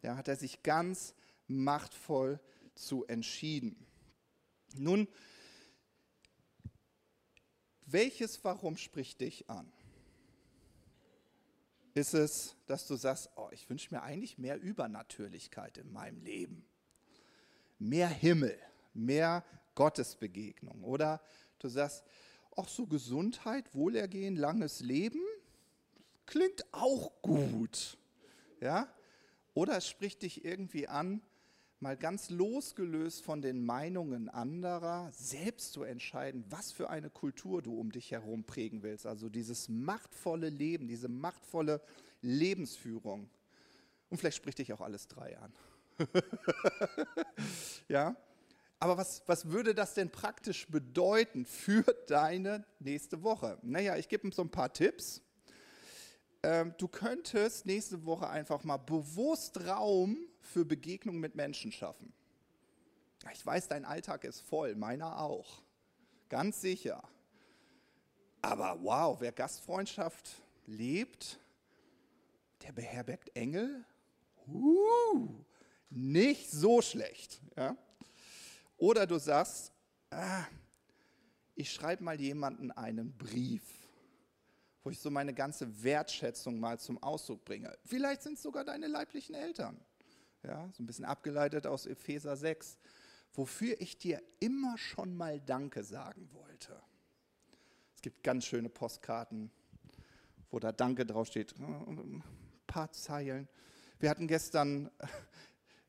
Da 0.02 0.16
hat 0.16 0.30
er 0.30 0.38
sich 0.38 0.64
ganz 0.64 1.14
machtvoll 1.48 2.40
zu 2.74 3.06
entschieden. 3.06 3.86
Nun, 4.76 5.08
welches 7.86 8.44
Warum 8.44 8.78
spricht 8.78 9.20
dich 9.20 9.50
an? 9.50 9.72
Ist 11.96 12.14
es, 12.14 12.56
dass 12.68 12.88
du 12.88 12.96
sagst, 12.96 13.30
oh, 13.36 13.50
ich 13.52 13.70
wünsche 13.70 13.94
mir 13.94 14.04
eigentlich 14.04 14.38
mehr 14.38 14.62
Übernatürlichkeit 14.62 15.78
in 15.78 15.92
meinem 15.92 16.22
Leben, 16.22 16.69
mehr 17.80 18.08
Himmel, 18.08 18.58
mehr 18.94 19.44
Gottesbegegnung? 19.76 20.84
Oder 20.84 21.22
du 21.60 21.68
sagst, 21.68 22.04
auch 22.52 22.68
so 22.68 22.86
Gesundheit, 22.86 23.74
Wohlergehen, 23.74 24.36
langes 24.36 24.82
Leben, 24.82 25.22
klingt 26.26 26.66
auch 26.74 27.22
gut. 27.22 27.98
Ja? 28.62 28.94
Oder 29.54 29.78
es 29.78 29.88
spricht 29.88 30.22
dich 30.22 30.46
irgendwie 30.46 30.88
an, 30.88 31.22
mal 31.80 31.96
ganz 31.96 32.30
losgelöst 32.30 33.24
von 33.24 33.42
den 33.42 33.66
Meinungen 33.66 34.30
anderer, 34.30 35.10
selbst 35.14 35.72
zu 35.72 35.84
entscheiden, 35.84 36.44
was 36.50 36.72
für 36.72 36.90
eine 36.90 37.10
Kultur 37.10 37.62
du 37.62 37.80
um 37.80 37.92
dich 37.92 38.12
herum 38.12 38.44
prägen 38.44 38.84
willst. 38.84 39.06
Also 39.06 39.30
dieses 39.30 39.70
machtvolle 39.70 40.50
Leben, 40.50 40.88
diese 40.88 41.08
machtvolle 41.08 41.82
Lebensführung. 42.22 43.30
Und 44.10 44.18
vielleicht 44.18 44.38
spricht 44.38 44.58
dich 44.58 44.74
auch 44.74 44.82
alles 44.82 45.08
drei 45.08 45.38
an. 45.38 45.54
ja? 47.88 48.16
Aber 48.80 48.98
was, 48.98 49.22
was 49.26 49.50
würde 49.50 49.76
das 49.76 49.94
denn 49.94 50.10
praktisch 50.10 50.68
bedeuten 50.68 51.46
für 51.46 51.84
deine 52.08 52.66
nächste 52.80 53.24
Woche? 53.24 53.58
Naja, 53.62 53.98
ich 53.98 54.08
gebe 54.08 54.28
ihm 54.28 54.32
so 54.32 54.42
ein 54.42 54.50
paar 54.50 54.72
Tipps. 54.72 55.22
Ähm, 56.44 56.74
du 56.78 56.88
könntest 56.88 57.66
nächste 57.66 58.06
Woche 58.06 58.30
einfach 58.30 58.64
mal 58.64 58.78
bewusst 58.78 59.60
Raum 59.66 60.18
für 60.42 60.64
Begegnungen 60.64 61.20
mit 61.20 61.36
Menschen 61.36 61.72
schaffen. 61.72 62.14
Ich 63.34 63.46
weiß, 63.46 63.68
dein 63.68 63.84
Alltag 63.84 64.24
ist 64.24 64.40
voll, 64.40 64.76
meiner 64.76 65.20
auch. 65.20 65.62
Ganz 66.30 66.62
sicher. 66.62 67.04
Aber 68.42 68.80
wow, 68.82 69.20
wer 69.20 69.34
Gastfreundschaft 69.34 70.42
lebt, 70.66 71.40
der 72.64 72.72
beherbergt 72.72 73.36
Engel. 73.36 73.84
Uh, 74.48 75.44
nicht 75.90 76.52
so 76.52 76.82
schlecht. 76.82 77.42
Ja? 77.56 77.76
Oder 78.78 79.08
du 79.08 79.18
sagst, 79.18 79.72
ah, 80.12 80.46
ich 81.56 81.72
schreibe 81.72 82.04
mal 82.04 82.20
jemanden 82.20 82.72
einen 82.72 83.18
Brief, 83.18 83.64
wo 84.84 84.90
ich 84.90 85.00
so 85.00 85.12
meine 85.12 85.34
ganze 85.34 85.84
Wertschätzung 85.84 86.60
mal 86.60 86.80
zum 86.80 87.02
Ausdruck 87.04 87.44
bringe. 87.44 87.78
Vielleicht 87.86 88.22
sind 88.22 88.36
es 88.36 88.44
sogar 88.44 88.64
deine 88.64 88.88
leiblichen 88.88 89.36
Eltern. 89.36 89.80
Ja, 90.44 90.70
so 90.72 90.82
ein 90.82 90.86
bisschen 90.86 91.04
abgeleitet 91.04 91.68
aus 91.68 91.86
Epheser 91.86 92.38
6, 92.38 92.78
wofür 93.34 93.80
ich 93.82 93.98
dir 93.98 94.24
immer 94.40 94.78
schon 94.78 95.16
mal 95.16 95.42
Danke 95.42 95.84
sagen 95.84 96.30
wollte. 96.32 96.82
Es 97.94 98.02
gibt 98.02 98.24
ganz 98.24 98.46
schöne 98.46 98.70
Postkarten, 98.70 99.52
wo 100.50 100.60
da 100.60 100.72
Danke 100.72 101.06
draufsteht. 101.06 101.54
Ein 101.60 102.24
paar 102.66 102.90
Zeilen. 102.94 103.50
Wir 104.00 104.10
hatten 104.10 104.30
gestern 104.30 104.90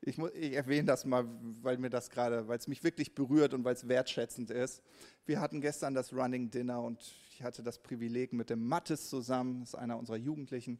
ich, 0.01 0.17
muss, 0.17 0.31
ich 0.33 0.53
erwähne 0.53 0.85
das 0.85 1.05
mal, 1.05 1.25
weil 1.61 1.77
mir 1.77 1.89
das 1.89 2.09
gerade, 2.09 2.47
weil 2.47 2.57
es 2.57 2.67
mich 2.67 2.83
wirklich 2.83 3.13
berührt 3.13 3.53
und 3.53 3.63
weil 3.63 3.75
es 3.75 3.87
wertschätzend 3.87 4.49
ist. 4.49 4.81
Wir 5.25 5.39
hatten 5.39 5.61
gestern 5.61 5.93
das 5.93 6.11
Running 6.11 6.49
Dinner 6.49 6.81
und 6.81 6.99
ich 7.31 7.43
hatte 7.43 7.63
das 7.63 7.79
Privileg, 7.79 8.33
mit 8.33 8.49
dem 8.49 8.67
Mattes 8.67 9.09
zusammen, 9.09 9.61
das 9.61 9.69
ist 9.69 9.75
einer 9.75 9.97
unserer 9.97 10.17
Jugendlichen, 10.17 10.79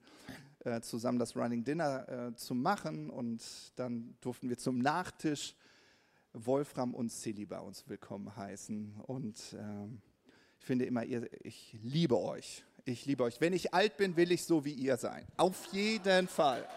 äh, 0.59 0.81
zusammen 0.81 1.19
das 1.19 1.35
Running 1.35 1.63
Dinner 1.63 2.09
äh, 2.09 2.35
zu 2.35 2.55
machen. 2.55 3.09
Und 3.09 3.43
dann 3.75 4.15
durften 4.21 4.49
wir 4.49 4.57
zum 4.57 4.79
Nachtisch 4.79 5.55
Wolfram 6.33 6.93
und 6.93 7.11
Silly 7.11 7.45
bei 7.45 7.59
uns 7.59 7.87
willkommen 7.87 8.35
heißen. 8.35 8.95
Und 9.05 9.53
äh, 9.53 9.87
ich 10.59 10.65
finde 10.65 10.85
immer, 10.85 11.03
ihr, 11.03 11.29
ich 11.45 11.77
liebe 11.83 12.19
euch. 12.19 12.63
Ich 12.85 13.05
liebe 13.05 13.23
euch. 13.23 13.39
Wenn 13.39 13.53
ich 13.53 13.73
alt 13.73 13.97
bin, 13.97 14.15
will 14.15 14.31
ich 14.31 14.45
so 14.45 14.65
wie 14.65 14.73
ihr 14.73 14.97
sein. 14.97 15.27
Auf 15.37 15.71
jeden 15.73 16.27
Fall. 16.27 16.67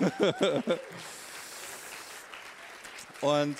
Und, 3.24 3.56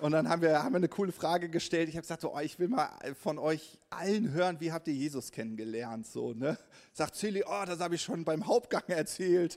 und 0.00 0.12
dann 0.12 0.28
haben 0.28 0.42
wir, 0.42 0.62
haben 0.62 0.72
wir 0.72 0.76
eine 0.76 0.88
coole 0.88 1.12
Frage 1.12 1.48
gestellt. 1.48 1.88
Ich 1.88 1.94
habe 1.94 2.02
gesagt, 2.02 2.20
so, 2.20 2.34
oh, 2.34 2.40
ich 2.40 2.58
will 2.58 2.68
mal 2.68 2.90
von 3.18 3.38
euch 3.38 3.78
allen 3.88 4.32
hören, 4.32 4.60
wie 4.60 4.70
habt 4.70 4.86
ihr 4.88 4.92
Jesus 4.92 5.32
kennengelernt? 5.32 6.06
So, 6.06 6.34
ne? 6.34 6.58
Sagt 6.92 7.16
Silly, 7.16 7.42
oh, 7.46 7.64
das 7.64 7.80
habe 7.80 7.94
ich 7.94 8.02
schon 8.02 8.22
beim 8.22 8.46
Hauptgang 8.46 8.82
erzählt. 8.88 9.56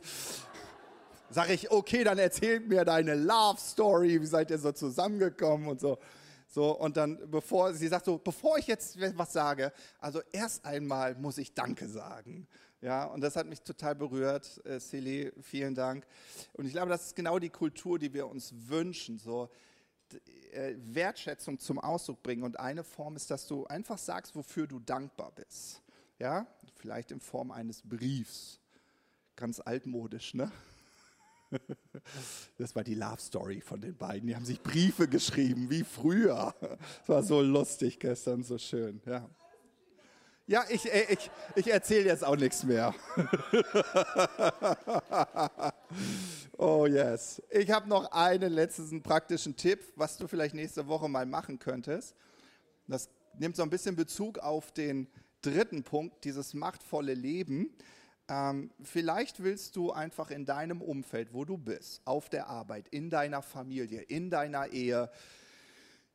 Sag 1.30 1.50
ich, 1.50 1.70
okay, 1.70 2.06
dann 2.06 2.18
erzähl 2.18 2.62
mir 2.62 2.86
deine 2.86 3.16
Love 3.16 3.60
Story, 3.60 4.22
wie 4.22 4.26
seid 4.26 4.52
ihr 4.52 4.58
so 4.58 4.72
zusammengekommen 4.72 5.68
und 5.68 5.82
so. 5.82 6.00
So, 6.48 6.72
und 6.80 6.96
dann, 6.96 7.20
bevor, 7.30 7.74
sie 7.74 7.90
sagt 7.90 8.06
so, 8.06 8.20
bevor 8.20 8.58
ich 8.58 8.68
jetzt 8.68 8.98
was 9.18 9.34
sage, 9.34 9.74
also 10.00 10.22
erst 10.32 10.64
einmal 10.64 11.14
muss 11.16 11.38
ich 11.38 11.54
Danke 11.54 11.90
sagen. 11.90 12.48
Ja, 12.82 13.06
und 13.06 13.22
das 13.22 13.36
hat 13.36 13.46
mich 13.48 13.62
total 13.62 13.94
berührt, 13.96 14.66
äh, 14.66 14.80
Silly, 14.80 15.34
vielen 15.42 15.76
Dank. 15.76 16.08
Und 16.54 16.66
ich 16.66 16.72
glaube, 16.72 16.90
das 16.90 17.08
ist 17.08 17.16
genau 17.16 17.38
die 17.38 17.50
Kultur, 17.50 18.00
die 18.00 18.14
wir 18.14 18.28
uns 18.28 18.54
wünschen, 18.56 19.20
so 19.20 19.50
äh, 20.52 20.76
Wertschätzung 20.78 21.60
zum 21.60 21.78
Ausdruck 21.78 22.24
bringen. 22.24 22.44
Und 22.44 22.60
eine 22.60 22.86
Form 22.86 23.18
ist, 23.18 23.30
dass 23.32 23.48
du 23.48 23.68
einfach 23.68 23.98
sagst, 23.98 24.36
wofür 24.36 24.66
du 24.66 24.80
dankbar 24.80 25.32
bist. 25.34 25.82
Ja, 26.20 26.48
vielleicht 26.76 27.12
in 27.12 27.20
Form 27.20 27.52
eines 27.52 27.82
Briefs. 27.82 28.60
Ganz 29.36 29.60
altmodisch, 29.60 30.34
ne? 30.34 30.52
Das 32.58 32.76
war 32.76 32.84
die 32.84 32.94
Love 32.94 33.20
Story 33.20 33.60
von 33.62 33.82
den 33.82 33.98
beiden. 33.98 34.28
Die 34.28 34.36
haben 34.36 34.46
sich 34.46 34.62
Briefe 34.62 35.08
geschrieben, 35.08 35.70
wie 35.70 35.84
früher. 35.84 36.54
Das 36.60 37.10
war 37.10 37.24
so 37.24 37.42
lustig 37.42 38.00
gestern, 38.00 38.44
so 38.44 38.58
schön. 38.58 39.02
Ja. 39.06 39.28
Ja, 40.50 40.66
ich, 40.68 40.92
äh, 40.92 41.14
ich, 41.14 41.30
ich 41.54 41.68
erzähle 41.68 42.06
jetzt 42.06 42.24
auch 42.24 42.36
nichts 42.36 42.64
mehr. 42.64 42.96
oh 46.58 46.88
yes. 46.88 47.40
Ich 47.52 47.70
habe 47.70 47.88
noch 47.88 48.12
einen 48.12 48.52
letzten 48.52 49.04
praktischen 49.04 49.56
Tipp, 49.56 49.94
was 49.96 50.18
du 50.18 50.28
vielleicht 50.28 50.56
nächste 50.56 50.88
Woche 50.88 51.08
mal 51.08 51.28
machen 51.28 51.60
könntest. 51.60 52.16
Das 52.88 53.12
nimmt 53.38 53.58
so 53.58 53.62
ein 53.62 53.70
bisschen 53.70 53.96
Bezug 53.96 54.40
auf 54.40 54.72
den 54.72 55.08
dritten 55.44 55.84
Punkt, 55.84 56.26
dieses 56.26 56.56
machtvolle 56.56 57.14
Leben. 57.14 57.72
Ähm, 58.28 58.72
vielleicht 58.82 59.44
willst 59.44 59.76
du 59.76 59.92
einfach 59.92 60.32
in 60.32 60.48
deinem 60.48 60.82
Umfeld, 60.82 61.32
wo 61.32 61.46
du 61.46 61.60
bist, 61.60 62.02
auf 62.06 62.28
der 62.28 62.48
Arbeit, 62.48 62.88
in 62.88 63.12
deiner 63.12 63.44
Familie, 63.44 64.02
in 64.02 64.32
deiner 64.32 64.70
Ehe, 64.70 65.12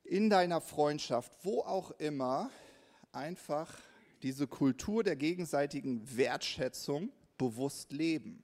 in 0.02 0.28
deiner 0.28 0.60
Freundschaft, 0.60 1.30
wo 1.44 1.60
auch 1.60 1.92
immer, 2.00 2.50
einfach 3.12 3.72
diese 4.24 4.46
Kultur 4.46 5.04
der 5.04 5.16
gegenseitigen 5.16 6.16
Wertschätzung 6.16 7.12
bewusst 7.36 7.92
leben. 7.92 8.42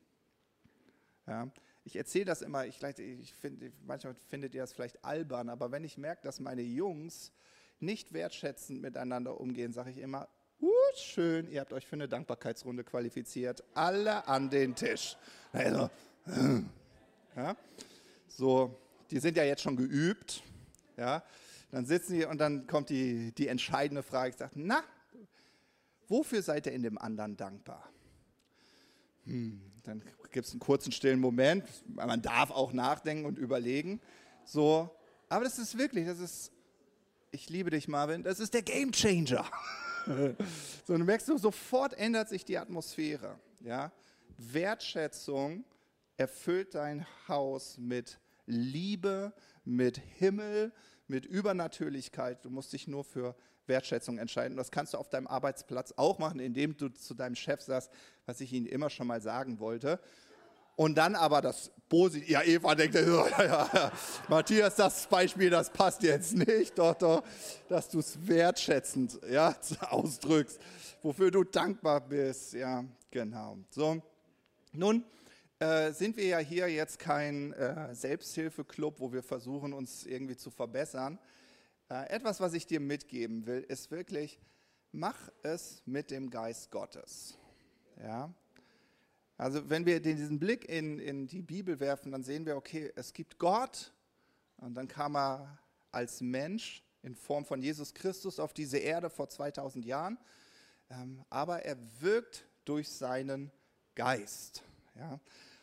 Ja, 1.26 1.50
ich 1.84 1.96
erzähle 1.96 2.26
das 2.26 2.42
immer, 2.42 2.66
ich, 2.66 2.82
ich 2.82 3.32
find, 3.32 3.72
manchmal 3.86 4.14
findet 4.28 4.54
ihr 4.54 4.60
das 4.60 4.74
vielleicht 4.74 5.02
albern, 5.02 5.48
aber 5.48 5.72
wenn 5.72 5.82
ich 5.82 5.96
merke, 5.96 6.20
dass 6.22 6.38
meine 6.38 6.60
Jungs 6.60 7.32
nicht 7.78 8.12
wertschätzend 8.12 8.82
miteinander 8.82 9.40
umgehen, 9.40 9.72
sage 9.72 9.90
ich 9.90 9.96
immer, 9.96 10.28
uh, 10.60 10.68
schön, 10.96 11.50
ihr 11.50 11.60
habt 11.60 11.72
euch 11.72 11.86
für 11.86 11.96
eine 11.96 12.08
Dankbarkeitsrunde 12.08 12.84
qualifiziert. 12.84 13.64
Alle 13.72 14.28
an 14.28 14.50
den 14.50 14.74
Tisch. 14.74 15.16
Also, 15.50 15.88
ja, 17.36 17.56
so, 18.28 18.78
die 19.10 19.18
sind 19.18 19.38
ja 19.38 19.44
jetzt 19.44 19.62
schon 19.62 19.76
geübt. 19.76 20.42
Ja, 20.98 21.24
dann 21.70 21.86
sitzen 21.86 22.18
die 22.18 22.26
und 22.26 22.38
dann 22.38 22.66
kommt 22.66 22.90
die, 22.90 23.32
die 23.32 23.48
entscheidende 23.48 24.02
Frage. 24.02 24.30
Ich 24.30 24.36
sage, 24.36 24.52
na, 24.56 24.84
wofür 26.10 26.42
seid 26.42 26.66
ihr 26.66 26.72
in 26.72 26.82
dem 26.82 26.98
anderen 26.98 27.38
dankbar? 27.38 27.88
Hm, 29.24 29.62
dann 29.84 30.02
gibt 30.32 30.46
es 30.46 30.52
einen 30.52 30.60
kurzen 30.60 30.92
stillen 30.92 31.20
Moment. 31.20 31.64
Man 31.86 32.20
darf 32.20 32.50
auch 32.50 32.72
nachdenken 32.72 33.24
und 33.24 33.38
überlegen. 33.38 34.00
So, 34.44 34.90
aber 35.28 35.44
das 35.44 35.58
ist 35.58 35.78
wirklich, 35.78 36.06
das 36.06 36.18
ist, 36.18 36.52
ich 37.30 37.48
liebe 37.48 37.70
dich, 37.70 37.88
Marvin, 37.88 38.22
das 38.22 38.40
ist 38.40 38.52
der 38.52 38.62
Game 38.62 38.92
Changer. 38.92 39.48
so, 40.86 40.96
du 40.96 41.04
merkst 41.04 41.26
sofort 41.26 41.94
ändert 41.94 42.28
sich 42.28 42.44
die 42.44 42.58
Atmosphäre. 42.58 43.38
Ja? 43.60 43.92
Wertschätzung 44.36 45.64
erfüllt 46.16 46.74
dein 46.74 47.06
Haus 47.28 47.78
mit 47.78 48.18
Liebe, 48.46 49.32
mit 49.64 49.98
Himmel, 49.98 50.72
mit 51.06 51.26
Übernatürlichkeit. 51.26 52.44
Du 52.44 52.50
musst 52.50 52.72
dich 52.72 52.88
nur 52.88 53.04
für 53.04 53.36
Wertschätzung 53.70 54.18
entscheiden. 54.18 54.58
Das 54.58 54.70
kannst 54.70 54.92
du 54.92 54.98
auf 54.98 55.08
deinem 55.08 55.26
Arbeitsplatz 55.26 55.94
auch 55.96 56.18
machen, 56.18 56.38
indem 56.38 56.76
du 56.76 56.90
zu 56.90 57.14
deinem 57.14 57.34
Chef 57.34 57.62
sagst, 57.62 57.90
was 58.26 58.42
ich 58.42 58.52
Ihnen 58.52 58.66
immer 58.66 58.90
schon 58.90 59.06
mal 59.06 59.22
sagen 59.22 59.58
wollte. 59.58 59.98
Und 60.76 60.96
dann 60.96 61.14
aber 61.14 61.40
das 61.40 61.70
Positive, 61.88 62.30
ja, 62.30 62.42
Eva 62.42 62.74
denkt, 62.74 62.94
ja, 62.94 63.44
ja, 63.44 63.92
Matthias, 64.28 64.76
das 64.76 65.06
Beispiel, 65.06 65.50
das 65.50 65.70
passt 65.70 66.02
jetzt 66.02 66.34
nicht, 66.34 66.78
doch, 66.78 66.94
doch, 66.94 67.24
dass 67.68 67.88
du 67.88 67.98
es 67.98 68.18
wertschätzend 68.26 69.18
ja, 69.30 69.56
ausdrückst, 69.90 70.60
wofür 71.02 71.30
du 71.30 71.44
dankbar 71.44 72.00
bist, 72.00 72.52
ja, 72.54 72.84
genau. 73.10 73.58
So, 73.70 74.00
nun 74.72 75.04
äh, 75.58 75.92
sind 75.92 76.16
wir 76.16 76.24
ja 76.24 76.38
hier 76.38 76.68
jetzt 76.68 76.98
kein 76.98 77.52
äh, 77.52 77.94
Selbsthilfeclub, 77.94 79.00
wo 79.00 79.12
wir 79.12 79.22
versuchen, 79.22 79.74
uns 79.74 80.06
irgendwie 80.06 80.36
zu 80.36 80.50
verbessern, 80.50 81.18
etwas, 81.90 82.40
was 82.40 82.54
ich 82.54 82.66
dir 82.66 82.80
mitgeben 82.80 83.46
will, 83.46 83.62
ist 83.62 83.90
wirklich, 83.90 84.38
mach 84.92 85.30
es 85.42 85.82
mit 85.86 86.10
dem 86.10 86.30
Geist 86.30 86.70
Gottes. 86.70 87.36
Ja? 88.00 88.32
Also 89.36 89.68
wenn 89.70 89.86
wir 89.86 90.00
diesen 90.00 90.38
Blick 90.38 90.68
in, 90.68 90.98
in 90.98 91.26
die 91.26 91.42
Bibel 91.42 91.80
werfen, 91.80 92.12
dann 92.12 92.22
sehen 92.22 92.46
wir, 92.46 92.56
okay, 92.56 92.92
es 92.94 93.12
gibt 93.12 93.38
Gott 93.38 93.92
und 94.58 94.74
dann 94.74 94.86
kam 94.86 95.16
er 95.16 95.58
als 95.90 96.20
Mensch 96.20 96.84
in 97.02 97.14
Form 97.14 97.44
von 97.44 97.62
Jesus 97.62 97.94
Christus 97.94 98.38
auf 98.38 98.52
diese 98.52 98.78
Erde 98.78 99.10
vor 99.10 99.28
2000 99.28 99.84
Jahren, 99.84 100.18
ähm, 100.90 101.24
aber 101.30 101.64
er 101.64 101.76
wirkt 102.00 102.44
durch 102.64 102.88
seinen 102.88 103.50
Geist. 103.94 104.62
Ja? 104.94 105.18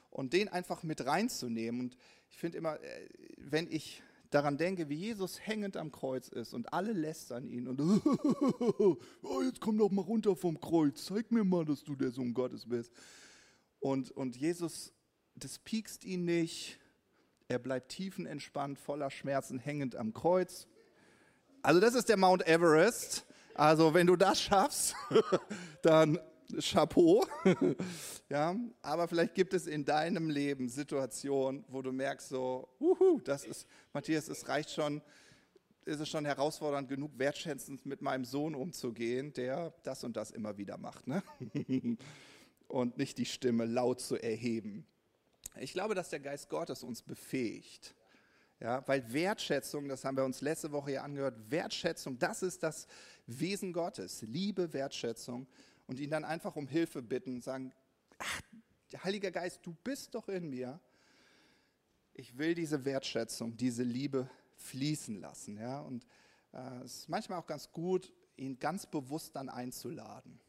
Und 0.10 0.34
den 0.34 0.50
einfach 0.50 0.84
mit 0.84 1.06
reinzunehmen. 1.06 1.82
Und 1.82 1.98
ich 2.30 2.38
finde 2.38 2.58
immer, 2.58 2.82
äh, 2.82 3.10
wenn 3.38 3.72
ich 3.72 4.02
daran 4.30 4.58
denke, 4.58 4.90
wie 4.90 4.96
Jesus 4.96 5.40
hängend 5.40 5.78
am 5.78 5.92
Kreuz 5.92 6.28
ist 6.28 6.54
und 6.54 6.74
alle 6.74 6.94
lästern 6.94 7.48
ihn 7.48 7.68
und 7.68 7.80
oh, 9.22 9.42
jetzt 9.44 9.62
komm 9.62 9.78
doch 9.78 9.92
mal 9.92 10.02
runter 10.02 10.36
vom 10.36 10.60
Kreuz, 10.60 11.06
zeig 11.06 11.32
mir 11.32 11.44
mal, 11.44 11.66
dass 11.66 11.84
du 11.84 11.96
der 11.96 12.12
Sohn 12.12 12.34
Gottes 12.34 12.66
bist. 12.66 12.92
Und, 13.80 14.12
und 14.12 14.36
Jesus, 14.36 14.94
das 15.36 15.60
piekst 15.60 16.04
ihn 16.04 16.26
nicht, 16.26 16.80
er 17.48 17.60
bleibt 17.60 17.90
tiefenentspannt, 17.90 18.80
voller 18.80 19.10
Schmerzen, 19.10 19.60
hängend 19.60 19.96
am 19.96 20.14
Kreuz. 20.14 20.68
Also 21.62 21.80
das 21.80 21.96
ist 21.96 22.10
der 22.10 22.18
Mount 22.18 22.46
Everest. 22.48 23.26
Also 23.54 23.94
wenn 23.94 24.08
du 24.08 24.16
das 24.16 24.42
schaffst, 24.42 24.96
dann 25.82 26.20
Chapeau. 26.60 27.26
ja, 28.30 28.56
aber 28.82 29.08
vielleicht 29.08 29.36
gibt 29.36 29.54
es 29.54 29.68
in 29.68 29.86
deinem 29.86 30.30
Leben 30.30 30.70
Situationen, 30.70 31.66
wo 31.68 31.82
du 31.82 31.92
merkst 31.92 32.30
so, 32.30 32.68
uhu, 32.80 33.20
das 33.22 33.46
ist, 33.46 33.68
Matthias, 33.94 34.28
es 34.28 34.48
reicht 34.48 34.72
schon, 34.72 35.02
ist 35.86 36.00
es 36.00 36.10
schon 36.10 36.26
herausfordernd 36.26 36.90
genug, 36.90 37.12
wertschätzend 37.18 37.86
mit 37.86 38.02
meinem 38.02 38.26
Sohn 38.26 38.56
umzugehen, 38.56 39.34
der 39.34 39.74
das 39.84 40.04
und 40.04 40.18
das 40.18 40.32
immer 40.32 40.58
wieder 40.58 40.78
macht. 40.78 41.08
Ne? 41.08 41.24
und 42.68 42.98
nicht 42.98 43.18
die 43.18 43.26
Stimme 43.26 43.66
laut 43.66 44.02
zu 44.02 44.18
erheben. 44.18 44.86
Ich 45.60 45.74
glaube, 45.74 45.96
dass 45.96 46.10
der 46.10 46.20
Geist 46.20 46.50
Gottes 46.50 46.84
uns 46.84 47.02
befähigt. 47.02 47.96
Ja, 48.60 48.88
weil 48.88 49.14
Wertschätzung, 49.14 49.88
das 49.88 50.04
haben 50.04 50.18
wir 50.18 50.26
uns 50.26 50.42
letzte 50.42 50.72
Woche 50.72 50.94
ja 50.94 51.04
angehört, 51.04 51.36
Wertschätzung, 51.50 52.18
das 52.18 52.42
ist 52.42 52.64
das 52.64 52.88
Wesen 53.28 53.72
Gottes. 53.72 54.24
Liebe, 54.24 54.74
Wertschätzung 54.74 55.48
und 55.88 56.00
ihn 56.00 56.10
dann 56.10 56.26
einfach 56.26 56.56
um 56.56 56.68
Hilfe 56.68 57.02
bitten 57.02 57.36
und 57.36 57.44
sagen, 57.44 57.74
ach, 58.20 58.42
Heiliger 59.04 59.32
Geist, 59.32 59.66
du 59.66 59.76
bist 59.84 60.16
doch 60.16 60.30
in 60.30 60.50
mir. 60.50 60.80
Ich 62.14 62.38
will 62.38 62.56
diese 62.56 62.86
Wertschätzung, 62.86 63.58
diese 63.58 63.84
Liebe 63.84 64.30
fließen 64.56 65.20
lassen. 65.20 65.58
Ja? 65.58 65.82
Und 65.82 66.06
äh, 66.54 66.84
es 66.84 67.00
ist 67.00 67.10
manchmal 67.10 67.40
auch 67.40 67.48
ganz 67.48 67.72
gut, 67.72 68.12
ihn 68.38 68.60
ganz 68.60 68.86
bewusst 68.86 69.36
dann 69.36 69.50
einzuladen. 69.50 70.40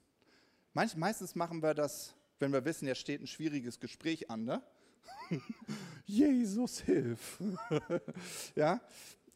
Manch, 0.72 0.96
meistens 0.96 1.34
machen 1.34 1.62
wir 1.62 1.74
das, 1.74 2.14
wenn 2.38 2.52
wir 2.52 2.64
wissen, 2.64 2.86
ja 2.86 2.94
steht 2.94 3.20
ein 3.20 3.26
schwieriges 3.26 3.80
Gespräch 3.80 4.30
an. 4.30 4.44
Ne? 4.44 4.62
Jesus, 6.06 6.80
hilf. 6.80 7.38
ja? 8.54 8.80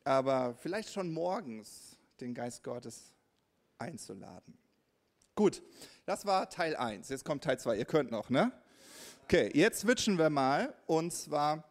Aber 0.04 0.54
vielleicht 0.54 0.92
schon 0.92 1.12
morgens 1.12 1.98
den 2.20 2.34
Geist 2.34 2.62
Gottes 2.62 3.12
einzuladen. 3.78 4.56
Gut, 5.34 5.62
das 6.04 6.26
war 6.26 6.50
Teil 6.50 6.76
1. 6.76 7.08
Jetzt 7.08 7.24
kommt 7.24 7.42
Teil 7.42 7.58
2. 7.58 7.78
Ihr 7.78 7.86
könnt 7.86 8.10
noch, 8.10 8.28
ne? 8.28 8.52
Okay, 9.24 9.50
jetzt 9.54 9.80
switchen 9.80 10.18
wir 10.18 10.28
mal. 10.28 10.74
Und 10.86 11.10
zwar 11.10 11.64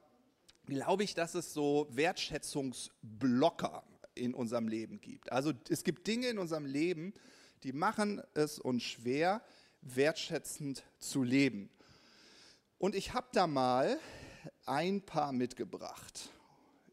glaube 0.66 1.04
ich, 1.04 1.14
dass 1.14 1.36
es 1.36 1.54
so 1.54 1.88
Wertschätzungsblocker 1.92 3.84
in 4.16 4.34
unserem 4.34 4.68
Leben 4.68 5.00
gibt. 5.00 5.32
Also 5.32 5.54
es 5.70 5.84
gibt 5.84 6.08
Dinge 6.08 6.28
in 6.28 6.40
unserem 6.40 6.66
Leben, 6.66 7.14
die 7.62 7.72
machen 7.72 8.24
es 8.34 8.58
uns 8.58 8.82
schwer, 8.82 9.44
wertschätzend 9.82 10.84
zu 10.98 11.22
leben. 11.22 11.70
Und 12.80 12.96
ich 12.96 13.14
habe 13.14 13.28
da 13.32 13.46
mal 13.46 14.00
ein 14.66 15.06
paar 15.06 15.34
mitgebracht. 15.34 16.32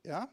Ja? 0.04 0.28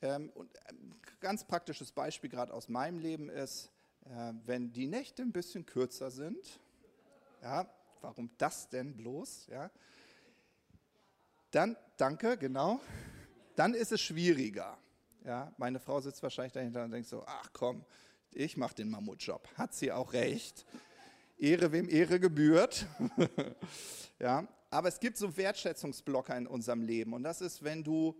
Ähm, 0.00 0.30
und 0.30 0.48
ein 0.68 0.94
ganz 1.18 1.44
praktisches 1.44 1.90
Beispiel 1.90 2.30
gerade 2.30 2.54
aus 2.54 2.68
meinem 2.68 3.00
Leben 3.00 3.28
ist, 3.28 3.72
äh, 4.10 4.32
wenn 4.46 4.72
die 4.72 4.86
Nächte 4.86 5.22
ein 5.22 5.32
bisschen 5.32 5.66
kürzer 5.66 6.10
sind, 6.10 6.60
ja, 7.42 7.68
warum 8.00 8.30
das 8.38 8.68
denn 8.68 8.96
bloß? 8.96 9.46
Ja, 9.50 9.70
dann, 11.50 11.76
danke, 11.96 12.36
genau, 12.36 12.80
dann 13.56 13.74
ist 13.74 13.92
es 13.92 14.00
schwieriger. 14.00 14.78
Ja, 15.24 15.52
meine 15.56 15.80
Frau 15.80 16.00
sitzt 16.00 16.22
wahrscheinlich 16.22 16.52
dahinter 16.52 16.84
und 16.84 16.90
denkt 16.90 17.08
so, 17.08 17.22
ach 17.26 17.50
komm, 17.52 17.84
ich 18.32 18.56
mache 18.56 18.74
den 18.74 18.90
Mammutjob. 18.90 19.48
Hat 19.56 19.74
sie 19.74 19.90
auch 19.92 20.12
recht. 20.12 20.64
Ehre 21.38 21.72
wem 21.72 21.88
Ehre 21.88 22.20
gebührt. 22.20 22.86
ja, 24.18 24.46
aber 24.70 24.88
es 24.88 25.00
gibt 25.00 25.16
so 25.16 25.36
Wertschätzungsblocker 25.36 26.36
in 26.36 26.46
unserem 26.46 26.82
Leben 26.82 27.12
und 27.14 27.22
das 27.22 27.40
ist, 27.40 27.62
wenn 27.62 27.82
du 27.84 28.16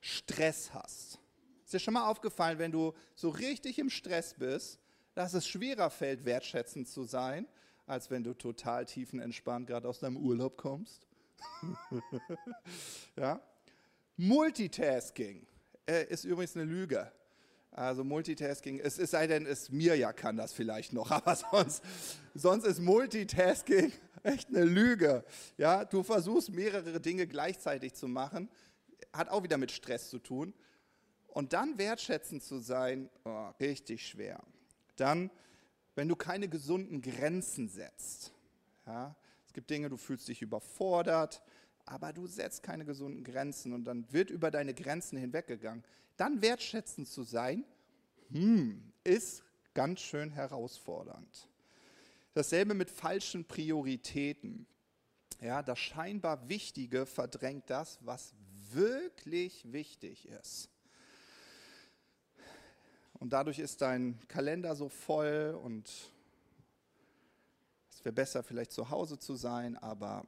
Stress 0.00 0.72
hast. 0.72 1.18
Ist 1.64 1.74
dir 1.74 1.78
schon 1.78 1.94
mal 1.94 2.08
aufgefallen, 2.08 2.58
wenn 2.58 2.72
du 2.72 2.92
so 3.14 3.30
richtig 3.30 3.78
im 3.78 3.90
Stress 3.90 4.34
bist, 4.34 4.78
dass 5.14 5.34
es 5.34 5.46
schwerer 5.46 5.90
fällt, 5.90 6.24
wertschätzend 6.24 6.88
zu 6.88 7.04
sein, 7.04 7.46
als 7.86 8.10
wenn 8.10 8.24
du 8.24 8.34
total 8.34 8.86
tiefenentspannt 8.86 9.66
gerade 9.66 9.88
aus 9.88 10.00
deinem 10.00 10.16
Urlaub 10.16 10.56
kommst. 10.56 11.06
ja? 13.16 13.40
Multitasking 14.16 15.46
äh, 15.86 16.06
ist 16.06 16.24
übrigens 16.24 16.56
eine 16.56 16.64
Lüge. 16.64 17.10
Also 17.70 18.04
Multitasking, 18.04 18.80
es, 18.80 18.98
es 18.98 19.12
sei 19.12 19.26
denn, 19.26 19.46
es 19.46 19.70
Mirja 19.70 20.12
kann 20.12 20.36
das 20.36 20.52
vielleicht 20.52 20.92
noch, 20.92 21.10
aber 21.10 21.34
sonst, 21.36 21.82
sonst 22.34 22.64
ist 22.64 22.80
Multitasking 22.80 23.92
echt 24.22 24.48
eine 24.48 24.64
Lüge. 24.64 25.24
Ja, 25.56 25.84
du 25.84 26.02
versuchst 26.02 26.50
mehrere 26.50 27.00
Dinge 27.00 27.26
gleichzeitig 27.26 27.94
zu 27.94 28.08
machen, 28.08 28.50
hat 29.12 29.30
auch 29.30 29.42
wieder 29.42 29.56
mit 29.56 29.72
Stress 29.72 30.10
zu 30.10 30.18
tun. 30.18 30.52
Und 31.28 31.54
dann 31.54 31.78
wertschätzend 31.78 32.42
zu 32.42 32.58
sein, 32.58 33.08
oh, 33.24 33.48
richtig 33.58 34.06
schwer. 34.06 34.38
Dann, 34.96 35.30
wenn 35.94 36.08
du 36.08 36.16
keine 36.16 36.48
gesunden 36.48 37.02
Grenzen 37.02 37.68
setzt. 37.68 38.32
Ja, 38.86 39.14
es 39.46 39.52
gibt 39.52 39.70
Dinge, 39.70 39.88
du 39.88 39.96
fühlst 39.96 40.28
dich 40.28 40.42
überfordert, 40.42 41.42
aber 41.84 42.12
du 42.12 42.26
setzt 42.26 42.62
keine 42.62 42.84
gesunden 42.84 43.24
Grenzen 43.24 43.72
und 43.72 43.84
dann 43.84 44.10
wird 44.12 44.30
über 44.30 44.50
deine 44.50 44.74
Grenzen 44.74 45.18
hinweggegangen. 45.18 45.84
Dann 46.16 46.42
wertschätzend 46.42 47.08
zu 47.08 47.22
sein, 47.22 47.64
hm, 48.30 48.92
ist 49.04 49.42
ganz 49.74 50.00
schön 50.00 50.30
herausfordernd. 50.30 51.48
Dasselbe 52.34 52.74
mit 52.74 52.90
falschen 52.90 53.44
Prioritäten. 53.44 54.66
Ja, 55.40 55.62
das 55.62 55.78
scheinbar 55.78 56.48
Wichtige 56.48 57.04
verdrängt 57.04 57.68
das, 57.68 57.98
was 58.02 58.34
wirklich 58.70 59.70
wichtig 59.70 60.28
ist. 60.28 60.71
Und 63.22 63.32
dadurch 63.32 63.60
ist 63.60 63.80
dein 63.82 64.18
Kalender 64.26 64.74
so 64.74 64.88
voll 64.88 65.56
und 65.62 65.88
es 67.88 68.04
wäre 68.04 68.12
besser, 68.12 68.42
vielleicht 68.42 68.72
zu 68.72 68.90
Hause 68.90 69.16
zu 69.16 69.36
sein, 69.36 69.76
aber 69.76 70.26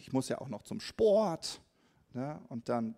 ich 0.00 0.12
muss 0.12 0.28
ja 0.28 0.40
auch 0.40 0.48
noch 0.48 0.64
zum 0.64 0.80
Sport. 0.80 1.60
Ne? 2.14 2.42
Und 2.48 2.68
dann 2.68 2.96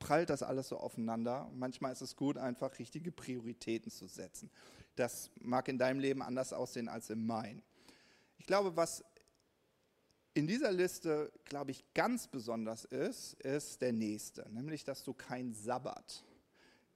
prallt 0.00 0.28
das 0.28 0.42
alles 0.42 0.70
so 0.70 0.76
aufeinander. 0.76 1.48
Manchmal 1.54 1.92
ist 1.92 2.00
es 2.00 2.16
gut, 2.16 2.36
einfach 2.36 2.80
richtige 2.80 3.12
Prioritäten 3.12 3.92
zu 3.92 4.08
setzen. 4.08 4.50
Das 4.96 5.30
mag 5.40 5.68
in 5.68 5.78
deinem 5.78 6.00
Leben 6.00 6.20
anders 6.20 6.52
aussehen 6.52 6.88
als 6.88 7.10
in 7.10 7.24
meinem. 7.24 7.62
Ich 8.38 8.46
glaube, 8.46 8.74
was 8.74 9.04
in 10.34 10.48
dieser 10.48 10.72
Liste, 10.72 11.30
glaube 11.44 11.70
ich, 11.70 11.84
ganz 11.94 12.26
besonders 12.26 12.86
ist, 12.86 13.34
ist 13.34 13.80
der 13.82 13.92
nächste, 13.92 14.50
nämlich, 14.50 14.82
dass 14.82 15.04
du 15.04 15.14
kein 15.14 15.54
Sabbat, 15.54 16.24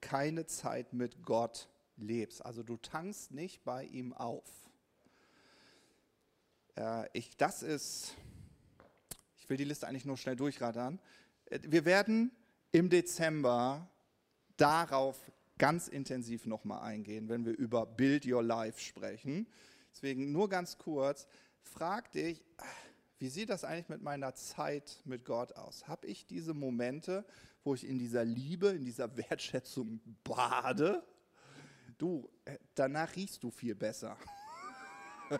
keine 0.00 0.46
Zeit 0.46 0.92
mit 0.92 1.22
Gott 1.22 1.68
lebst. 1.96 2.44
Also 2.44 2.62
du 2.62 2.76
tankst 2.76 3.32
nicht 3.32 3.64
bei 3.64 3.84
ihm 3.84 4.12
auf. 4.12 4.44
Äh, 6.76 7.08
ich, 7.12 7.36
das 7.36 7.62
ist, 7.62 8.14
ich 9.36 9.48
will 9.48 9.56
die 9.56 9.64
Liste 9.64 9.86
eigentlich 9.86 10.04
nur 10.04 10.16
schnell 10.16 10.36
durchradern. 10.36 11.00
Äh, 11.46 11.60
wir 11.62 11.84
werden 11.84 12.30
im 12.72 12.90
Dezember 12.90 13.88
darauf 14.56 15.18
ganz 15.58 15.88
intensiv 15.88 16.46
nochmal 16.46 16.82
eingehen, 16.82 17.28
wenn 17.28 17.44
wir 17.44 17.56
über 17.56 17.86
Build 17.86 18.26
Your 18.26 18.42
Life 18.42 18.80
sprechen. 18.80 19.46
Deswegen 19.92 20.32
nur 20.32 20.48
ganz 20.48 20.76
kurz, 20.76 21.26
frag 21.62 22.12
dich, 22.12 22.44
wie 23.18 23.28
sieht 23.28 23.48
das 23.48 23.64
eigentlich 23.64 23.88
mit 23.88 24.02
meiner 24.02 24.34
Zeit 24.34 25.00
mit 25.04 25.24
Gott 25.24 25.52
aus? 25.52 25.88
Habe 25.88 26.06
ich 26.06 26.26
diese 26.26 26.52
Momente, 26.52 27.24
wo 27.64 27.74
ich 27.74 27.86
in 27.86 27.98
dieser 27.98 28.24
Liebe, 28.24 28.68
in 28.68 28.84
dieser 28.84 29.16
Wertschätzung 29.16 30.00
bade? 30.22 31.02
Du, 31.96 32.28
äh, 32.44 32.58
danach 32.74 33.16
riechst 33.16 33.42
du 33.42 33.50
viel 33.50 33.74
besser. 33.74 34.18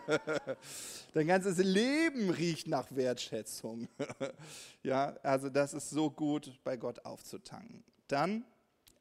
Dein 1.13 1.27
ganzes 1.27 1.59
Leben 1.59 2.31
riecht 2.31 2.67
nach 2.67 2.93
Wertschätzung. 2.95 3.87
ja, 4.83 5.15
also 5.23 5.49
das 5.49 5.73
ist 5.73 5.91
so 5.91 6.09
gut, 6.09 6.59
bei 6.63 6.77
Gott 6.77 7.05
aufzutanken. 7.05 7.83
Dann, 8.07 8.43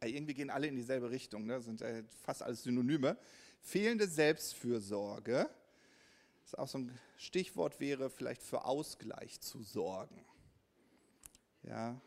irgendwie 0.05 0.35
gehen 0.35 0.51
alle 0.51 0.67
in 0.67 0.77
dieselbe 0.77 1.11
Richtung, 1.11 1.47
ne? 1.47 1.61
sind 1.63 1.83
fast 2.23 2.43
alles 2.43 2.63
Synonyme. 2.63 3.17
Fehlende 3.63 4.07
Selbstfürsorge. 4.07 5.49
Das 6.47 6.55
auch 6.55 6.69
so 6.69 6.79
ein 6.79 6.99
Stichwort 7.19 7.79
wäre 7.79 8.09
vielleicht 8.09 8.43
für 8.43 8.65
Ausgleich 8.65 9.41
zu 9.41 9.63
sorgen. 9.63 10.25
Ja, 11.63 12.01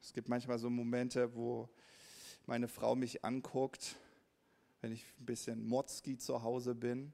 es 0.00 0.12
gibt 0.12 0.28
manchmal 0.28 0.58
so 0.58 0.70
Momente, 0.70 1.34
wo 1.34 1.68
meine 2.46 2.68
Frau 2.68 2.94
mich 2.94 3.24
anguckt, 3.24 3.96
wenn 4.80 4.92
ich 4.92 5.04
ein 5.18 5.26
bisschen 5.26 5.66
Motzki 5.66 6.16
zu 6.16 6.42
Hause 6.42 6.74
bin 6.74 7.12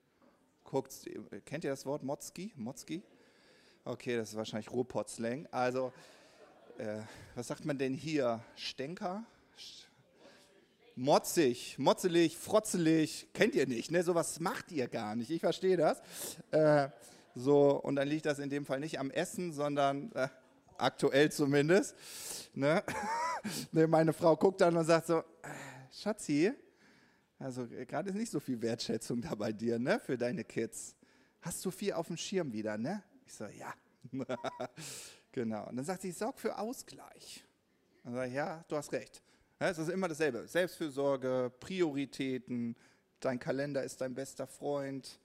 guckt, 0.64 1.08
kennt 1.44 1.64
ihr 1.64 1.70
das 1.70 1.86
Wort 1.86 2.02
Motzki? 2.02 2.52
Motzki? 2.56 3.02
Okay, 3.84 4.16
das 4.16 4.30
ist 4.30 4.36
wahrscheinlich 4.36 4.70
Ruhrpott-Slang. 4.70 5.46
Also, 5.50 5.92
äh, 6.78 7.00
was 7.34 7.48
sagt 7.48 7.64
man 7.64 7.76
denn 7.78 7.94
hier? 7.94 8.42
Stänker? 8.56 9.24
Motzig, 10.94 11.78
motzelig, 11.78 12.36
frotzelig, 12.36 13.28
kennt 13.32 13.54
ihr 13.54 13.66
nicht, 13.66 13.90
ne? 13.90 14.02
Sowas 14.02 14.40
macht 14.40 14.70
ihr 14.72 14.88
gar 14.88 15.16
nicht. 15.16 15.30
Ich 15.30 15.40
verstehe 15.40 15.76
das. 15.76 16.02
Äh, 16.50 16.88
so, 17.34 17.80
und 17.80 17.96
dann 17.96 18.08
liegt 18.08 18.26
das 18.26 18.38
in 18.38 18.50
dem 18.50 18.66
Fall 18.66 18.80
nicht 18.80 18.98
am 18.98 19.10
Essen, 19.10 19.52
sondern 19.52 20.12
äh, 20.12 20.28
aktuell 20.76 21.32
zumindest. 21.32 21.96
Ne? 22.54 22.82
ne, 23.72 23.86
meine 23.86 24.12
Frau 24.12 24.36
guckt 24.36 24.60
dann 24.60 24.76
und 24.76 24.84
sagt 24.84 25.06
so, 25.06 25.18
äh, 25.18 25.22
Schatzi, 25.90 26.52
also 27.38 27.66
gerade 27.66 28.10
ist 28.10 28.16
nicht 28.16 28.30
so 28.30 28.40
viel 28.40 28.60
Wertschätzung 28.60 29.22
da 29.22 29.34
bei 29.34 29.52
dir, 29.52 29.78
ne, 29.78 29.98
für 29.98 30.18
deine 30.18 30.44
Kids. 30.44 30.94
Hast 31.40 31.64
du 31.64 31.70
viel 31.70 31.94
auf 31.94 32.06
dem 32.06 32.16
Schirm 32.16 32.52
wieder, 32.52 32.76
ne? 32.76 33.02
Ich 33.26 33.34
so, 33.34 33.46
ja. 33.46 33.72
genau. 35.32 35.68
Und 35.68 35.76
dann 35.76 35.84
sagt 35.84 36.02
sie, 36.02 36.12
sorg 36.12 36.38
für 36.38 36.58
Ausgleich. 36.58 37.44
Dann 38.04 38.14
sage 38.14 38.28
ich, 38.28 38.34
ja, 38.34 38.64
du 38.68 38.76
hast 38.76 38.92
recht. 38.92 39.22
Es 39.70 39.78
ist 39.78 39.90
immer 39.90 40.08
dasselbe. 40.08 40.48
Selbstfürsorge, 40.48 41.52
Prioritäten, 41.60 42.76
dein 43.20 43.38
Kalender 43.38 43.84
ist 43.84 44.00
dein 44.00 44.12
bester 44.14 44.48
Freund, 44.48 45.20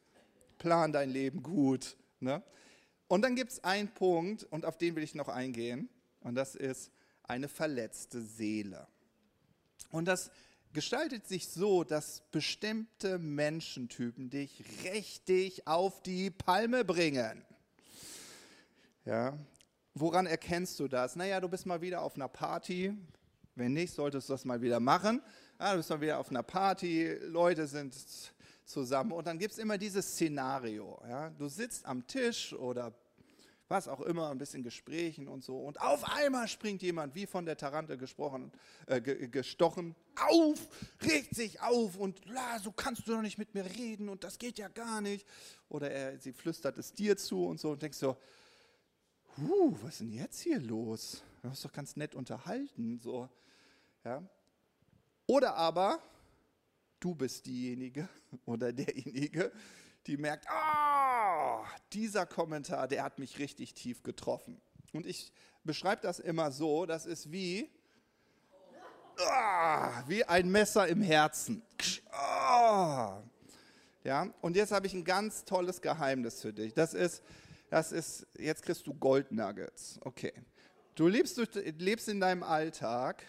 plan 0.59 0.91
dein 0.91 1.09
Leben 1.09 1.41
gut. 1.41 1.97
Ne? 2.19 2.43
Und 3.07 3.23
dann 3.23 3.35
gibt 3.35 3.51
es 3.51 3.63
einen 3.63 3.87
Punkt, 3.87 4.43
und 4.43 4.65
auf 4.65 4.77
den 4.77 4.95
will 4.95 5.03
ich 5.03 5.15
noch 5.15 5.27
eingehen, 5.27 5.89
und 6.21 6.35
das 6.35 6.53
ist 6.53 6.91
eine 7.23 7.47
verletzte 7.47 8.21
Seele. 8.21 8.87
Und 9.89 10.05
das 10.05 10.29
gestaltet 10.71 11.27
sich 11.27 11.49
so, 11.49 11.83
dass 11.83 12.21
bestimmte 12.31 13.17
Menschentypen 13.17 14.29
dich 14.29 14.63
richtig 14.83 15.65
auf 15.65 16.03
die 16.03 16.29
Palme 16.29 16.85
bringen. 16.85 17.43
Ja, 19.03 19.35
woran 19.95 20.27
erkennst 20.27 20.79
du 20.79 20.87
das? 20.87 21.15
Naja, 21.15 21.39
du 21.39 21.49
bist 21.49 21.65
mal 21.65 21.81
wieder 21.81 22.01
auf 22.03 22.15
einer 22.15 22.27
Party. 22.27 22.95
Wenn 23.57 23.73
nicht, 23.73 23.91
solltest 23.91 24.29
du 24.29 24.33
das 24.33 24.45
mal 24.45 24.61
wieder 24.61 24.79
machen. 24.79 25.19
Ja, 25.59 25.71
du 25.71 25.77
bist 25.77 25.89
mal 25.89 25.99
wieder 25.99 26.19
auf 26.19 26.29
einer 26.29 26.43
Party, 26.43 27.11
Leute 27.23 27.65
sind 27.65 27.95
zusammen 28.65 29.11
und 29.11 29.25
dann 29.25 29.39
gibt 29.39 29.53
es 29.53 29.57
immer 29.57 29.79
dieses 29.79 30.05
Szenario. 30.05 31.01
Ja? 31.09 31.31
Du 31.31 31.47
sitzt 31.47 31.83
am 31.87 32.05
Tisch 32.05 32.53
oder 32.53 32.93
was 33.67 33.87
auch 33.87 34.01
immer, 34.01 34.29
ein 34.29 34.37
bisschen 34.37 34.61
Gesprächen 34.61 35.27
und 35.27 35.43
so. 35.43 35.57
Und 35.57 35.81
auf 35.81 36.03
einmal 36.03 36.47
springt 36.47 36.83
jemand, 36.83 37.15
wie 37.15 37.25
von 37.25 37.47
der 37.47 37.57
Tarante 37.57 37.97
gesprochen, 37.97 38.51
äh, 38.85 39.01
gestochen, 39.01 39.95
auf, 40.29 40.59
regt 41.01 41.35
sich 41.35 41.59
auf 41.59 41.97
und 41.97 42.23
la, 42.27 42.59
so 42.59 42.71
kannst 42.71 43.07
du 43.07 43.13
doch 43.13 43.23
nicht 43.23 43.39
mit 43.39 43.55
mir 43.55 43.65
reden 43.65 44.07
und 44.07 44.23
das 44.23 44.37
geht 44.37 44.59
ja 44.59 44.67
gar 44.67 45.01
nicht. 45.01 45.25
Oder 45.67 45.89
er, 45.89 46.19
sie 46.19 46.31
flüstert 46.31 46.77
es 46.77 46.93
dir 46.93 47.17
zu 47.17 47.47
und 47.47 47.59
so 47.59 47.71
und 47.71 47.81
denkst 47.81 47.97
so, 47.97 48.17
huh, 49.37 49.75
was 49.81 49.93
ist 49.93 50.01
denn 50.01 50.13
jetzt 50.13 50.41
hier 50.41 50.59
los? 50.59 51.23
Du 51.41 51.49
hast 51.49 51.65
doch 51.65 51.71
ganz 51.71 51.95
nett 51.95 52.15
unterhalten. 52.15 52.99
So. 52.99 53.29
Ja. 54.03 54.23
Oder 55.25 55.55
aber, 55.55 56.01
du 56.99 57.13
bist 57.13 57.45
diejenige 57.45 58.07
oder 58.45 58.71
derjenige, 58.71 59.51
die 60.05 60.17
merkt, 60.17 60.47
ah, 60.49 61.65
dieser 61.91 62.25
Kommentar, 62.25 62.87
der 62.87 63.03
hat 63.03 63.19
mich 63.19 63.39
richtig 63.39 63.73
tief 63.73 64.03
getroffen. 64.03 64.61
Und 64.93 65.05
ich 65.05 65.33
beschreibe 65.63 66.01
das 66.01 66.19
immer 66.19 66.51
so, 66.51 66.85
das 66.85 67.05
ist 67.05 67.31
wie, 67.31 67.69
ah, 69.19 70.03
wie 70.07 70.23
ein 70.23 70.49
Messer 70.49 70.87
im 70.87 71.01
Herzen. 71.01 71.61
Ah. 72.11 73.21
Ja, 74.03 74.33
und 74.39 74.55
jetzt 74.55 74.71
habe 74.71 74.87
ich 74.87 74.93
ein 74.93 75.03
ganz 75.03 75.43
tolles 75.43 75.81
Geheimnis 75.81 76.41
für 76.41 76.53
dich. 76.53 76.73
Das 76.73 76.93
ist, 76.93 77.21
das 77.69 77.91
ist, 77.91 78.25
jetzt 78.39 78.63
kriegst 78.63 78.87
du 78.87 78.93
Goldnuggets. 78.93 79.99
Okay. 80.01 80.31
Du 80.95 81.09
lebst, 81.09 81.37
lebst 81.77 82.07
in 82.07 82.21
deinem 82.21 82.41
Alltag 82.41 83.21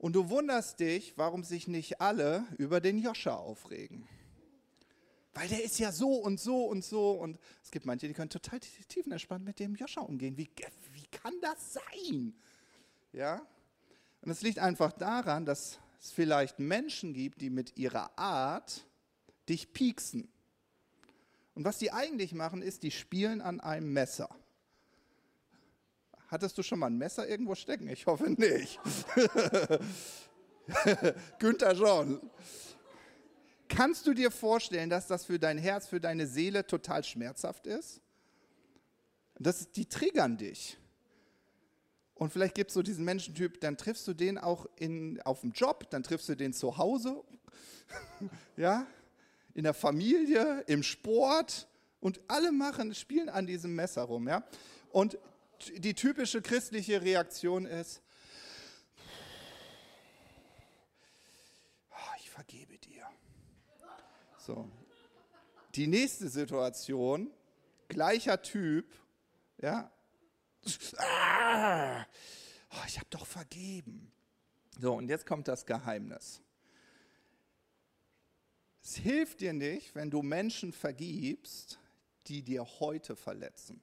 und 0.00 0.14
du 0.14 0.30
wunderst 0.30 0.80
dich, 0.80 1.12
warum 1.16 1.44
sich 1.44 1.68
nicht 1.68 2.00
alle 2.00 2.46
über 2.56 2.80
den 2.80 2.98
Joscha 2.98 3.36
aufregen. 3.36 4.08
Weil 5.34 5.46
der 5.48 5.62
ist 5.62 5.78
ja 5.78 5.92
so 5.92 6.14
und 6.14 6.40
so 6.40 6.64
und 6.64 6.82
so. 6.82 7.12
Und 7.12 7.38
es 7.62 7.70
gibt 7.70 7.84
manche, 7.84 8.08
die 8.08 8.14
können 8.14 8.30
total 8.30 8.60
tiefenentspannt 8.60 9.44
mit 9.44 9.58
dem 9.58 9.74
Joscha 9.74 10.00
umgehen. 10.00 10.38
Wie, 10.38 10.48
wie 10.94 11.06
kann 11.08 11.34
das 11.42 11.74
sein? 11.74 12.34
Ja? 13.12 13.46
Und 14.22 14.30
es 14.30 14.40
liegt 14.40 14.58
einfach 14.58 14.92
daran, 14.92 15.44
dass 15.44 15.78
es 16.00 16.12
vielleicht 16.12 16.58
Menschen 16.58 17.12
gibt, 17.12 17.42
die 17.42 17.50
mit 17.50 17.76
ihrer 17.76 18.18
Art 18.18 18.86
dich 19.50 19.74
pieksen. 19.74 20.32
Und 21.54 21.64
was 21.64 21.76
die 21.76 21.92
eigentlich 21.92 22.32
machen, 22.32 22.62
ist, 22.62 22.84
die 22.84 22.90
spielen 22.90 23.42
an 23.42 23.60
einem 23.60 23.92
Messer. 23.92 24.34
Hattest 26.30 26.56
du 26.56 26.62
schon 26.62 26.78
mal 26.78 26.86
ein 26.86 26.96
Messer 26.96 27.28
irgendwo 27.28 27.56
stecken? 27.56 27.88
Ich 27.88 28.06
hoffe 28.06 28.30
nicht. 28.30 28.78
Günther 31.40 31.74
schon. 31.74 32.20
Kannst 33.68 34.06
du 34.06 34.14
dir 34.14 34.30
vorstellen, 34.30 34.90
dass 34.90 35.08
das 35.08 35.24
für 35.24 35.40
dein 35.40 35.58
Herz, 35.58 35.88
für 35.88 35.98
deine 35.98 36.28
Seele 36.28 36.64
total 36.64 37.02
schmerzhaft 37.02 37.66
ist? 37.66 38.00
Das, 39.40 39.72
die 39.72 39.86
triggern 39.86 40.36
dich. 40.36 40.78
Und 42.14 42.32
vielleicht 42.32 42.54
gibt 42.54 42.70
es 42.70 42.74
so 42.74 42.82
diesen 42.82 43.04
Menschentyp, 43.04 43.60
dann 43.60 43.76
triffst 43.76 44.06
du 44.06 44.14
den 44.14 44.38
auch 44.38 44.66
in, 44.76 45.20
auf 45.22 45.40
dem 45.40 45.50
Job, 45.50 45.90
dann 45.90 46.04
triffst 46.04 46.28
du 46.28 46.36
den 46.36 46.52
zu 46.52 46.76
Hause, 46.76 47.24
ja, 48.56 48.86
in 49.54 49.64
der 49.64 49.74
Familie, 49.74 50.62
im 50.68 50.84
Sport 50.84 51.66
und 51.98 52.20
alle 52.28 52.52
machen, 52.52 52.94
spielen 52.94 53.28
an 53.28 53.48
diesem 53.48 53.74
Messer 53.74 54.02
rum, 54.02 54.28
ja. 54.28 54.44
Und 54.92 55.18
die 55.68 55.94
typische 55.94 56.42
christliche 56.42 57.02
Reaktion 57.02 57.66
ist, 57.66 58.02
so. 64.38 64.68
die 65.74 65.86
nächste 65.86 66.28
Situation, 66.28 67.30
gleicher 67.88 68.42
Typ, 68.42 68.86
ja. 69.58 69.90
Ah, 70.96 72.04
ich 72.86 72.98
habe 72.98 73.08
doch 73.10 73.26
vergeben. 73.26 74.12
So, 74.78 74.94
und 74.94 75.08
jetzt 75.08 75.26
kommt 75.26 75.48
das 75.48 75.66
Geheimnis. 75.66 76.42
Es 78.82 78.96
hilft 78.96 79.40
dir 79.40 79.52
nicht, 79.52 79.94
wenn 79.94 80.10
du 80.10 80.22
Menschen 80.22 80.72
vergibst, 80.72 81.78
die 82.26 82.42
dir 82.42 82.64
heute 82.80 83.16
verletzen. 83.16 83.82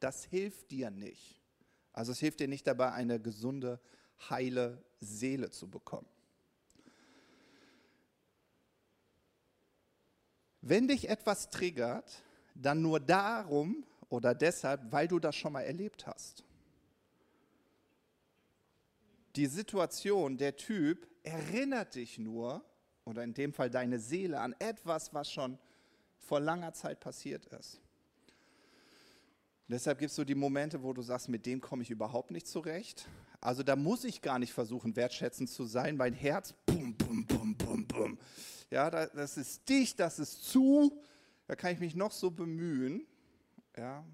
Das 0.00 0.24
hilft 0.24 0.70
dir 0.70 0.90
nicht. 0.90 1.40
Also 1.92 2.12
es 2.12 2.18
hilft 2.18 2.40
dir 2.40 2.48
nicht 2.48 2.66
dabei, 2.66 2.92
eine 2.92 3.20
gesunde, 3.20 3.80
heile 4.28 4.82
Seele 4.98 5.50
zu 5.50 5.68
bekommen. 5.68 6.08
Wenn 10.62 10.88
dich 10.88 11.08
etwas 11.08 11.50
triggert, 11.50 12.22
dann 12.54 12.82
nur 12.82 13.00
darum 13.00 13.84
oder 14.08 14.34
deshalb, 14.34 14.92
weil 14.92 15.08
du 15.08 15.18
das 15.18 15.36
schon 15.36 15.52
mal 15.52 15.62
erlebt 15.62 16.06
hast. 16.06 16.44
Die 19.36 19.46
Situation, 19.46 20.36
der 20.36 20.56
Typ 20.56 21.06
erinnert 21.22 21.94
dich 21.94 22.18
nur, 22.18 22.64
oder 23.04 23.22
in 23.24 23.32
dem 23.32 23.52
Fall 23.52 23.70
deine 23.70 23.98
Seele, 23.98 24.40
an 24.40 24.54
etwas, 24.58 25.14
was 25.14 25.30
schon 25.30 25.58
vor 26.18 26.40
langer 26.40 26.72
Zeit 26.72 27.00
passiert 27.00 27.46
ist. 27.46 27.80
Deshalb 29.70 30.00
gibt 30.00 30.10
es 30.10 30.16
so 30.16 30.24
die 30.24 30.34
Momente, 30.34 30.82
wo 30.82 30.92
du 30.92 31.00
sagst, 31.00 31.28
mit 31.28 31.46
dem 31.46 31.60
komme 31.60 31.84
ich 31.84 31.90
überhaupt 31.90 32.32
nicht 32.32 32.48
zurecht. 32.48 33.08
Also 33.40 33.62
da 33.62 33.76
muss 33.76 34.02
ich 34.02 34.20
gar 34.20 34.40
nicht 34.40 34.52
versuchen, 34.52 34.96
wertschätzend 34.96 35.48
zu 35.48 35.64
sein. 35.64 35.96
Mein 35.96 36.12
Herz, 36.12 36.52
bum, 36.66 36.96
bum, 36.96 37.24
bum, 37.24 37.56
bum, 37.56 37.86
bum. 37.86 38.18
Ja, 38.68 38.90
das 38.90 39.36
ist 39.36 39.68
dicht, 39.68 40.00
das 40.00 40.18
ist 40.18 40.42
zu. 40.42 41.00
Da 41.46 41.54
kann 41.54 41.72
ich 41.72 41.78
mich 41.78 41.94
noch 41.94 42.10
so 42.10 42.32
bemühen, 42.32 43.06
ja, 43.76 44.04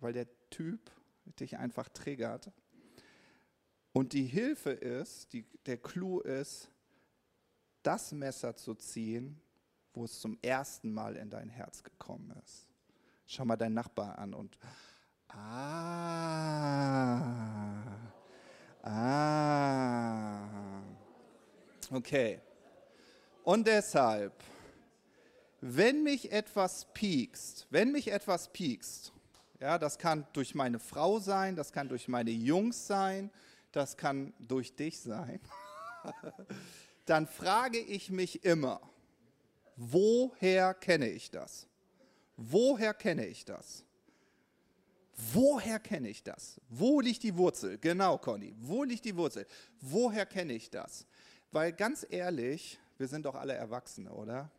weil 0.00 0.12
der 0.12 0.26
Typ 0.50 0.90
dich 1.38 1.56
einfach 1.56 1.88
triggert. 1.88 2.50
Und 3.92 4.12
die 4.12 4.24
Hilfe 4.24 4.70
ist, 4.70 5.32
die, 5.32 5.46
der 5.66 5.76
Clou 5.76 6.18
ist, 6.18 6.68
das 7.84 8.10
Messer 8.10 8.56
zu 8.56 8.74
ziehen, 8.74 9.40
wo 9.94 10.04
es 10.04 10.18
zum 10.18 10.36
ersten 10.42 10.92
Mal 10.92 11.14
in 11.14 11.30
dein 11.30 11.48
Herz 11.48 11.84
gekommen 11.84 12.34
ist. 12.44 12.66
Schau 13.24 13.44
mal 13.44 13.56
deinen 13.56 13.74
Nachbar 13.74 14.18
an 14.18 14.34
und 14.34 14.58
ah, 15.28 17.22
ah, 18.82 20.48
okay. 21.90 22.40
Und 23.44 23.66
deshalb, 23.66 24.32
wenn 25.60 26.02
mich 26.02 26.32
etwas 26.32 26.86
piekst, 26.92 27.66
wenn 27.70 27.92
mich 27.92 28.10
etwas 28.10 28.52
piekst, 28.52 29.12
ja, 29.60 29.78
das 29.78 29.98
kann 29.98 30.26
durch 30.32 30.54
meine 30.54 30.78
Frau 30.78 31.18
sein, 31.18 31.56
das 31.56 31.72
kann 31.72 31.88
durch 31.88 32.08
meine 32.08 32.30
Jungs 32.30 32.86
sein, 32.86 33.30
das 33.72 33.96
kann 33.96 34.34
durch 34.38 34.76
dich 34.76 35.00
sein, 35.00 35.40
dann 37.06 37.26
frage 37.26 37.78
ich 37.78 38.10
mich 38.10 38.44
immer, 38.44 38.80
woher 39.76 40.74
kenne 40.74 41.08
ich 41.08 41.30
das? 41.30 41.66
Woher 42.36 42.92
kenne 42.92 43.26
ich 43.26 43.44
das? 43.44 43.85
Woher 45.16 45.78
kenne 45.78 46.08
ich 46.08 46.22
das? 46.22 46.60
Wo 46.68 47.00
liegt 47.00 47.22
die 47.22 47.36
Wurzel? 47.36 47.78
Genau, 47.78 48.18
Conny. 48.18 48.54
Wo 48.58 48.84
liegt 48.84 49.04
die 49.04 49.16
Wurzel? 49.16 49.46
Woher 49.80 50.26
kenne 50.26 50.52
ich 50.52 50.70
das? 50.70 51.06
Weil 51.52 51.72
ganz 51.72 52.06
ehrlich, 52.08 52.78
wir 52.98 53.08
sind 53.08 53.24
doch 53.24 53.34
alle 53.34 53.54
Erwachsene, 53.54 54.12
oder? 54.12 54.50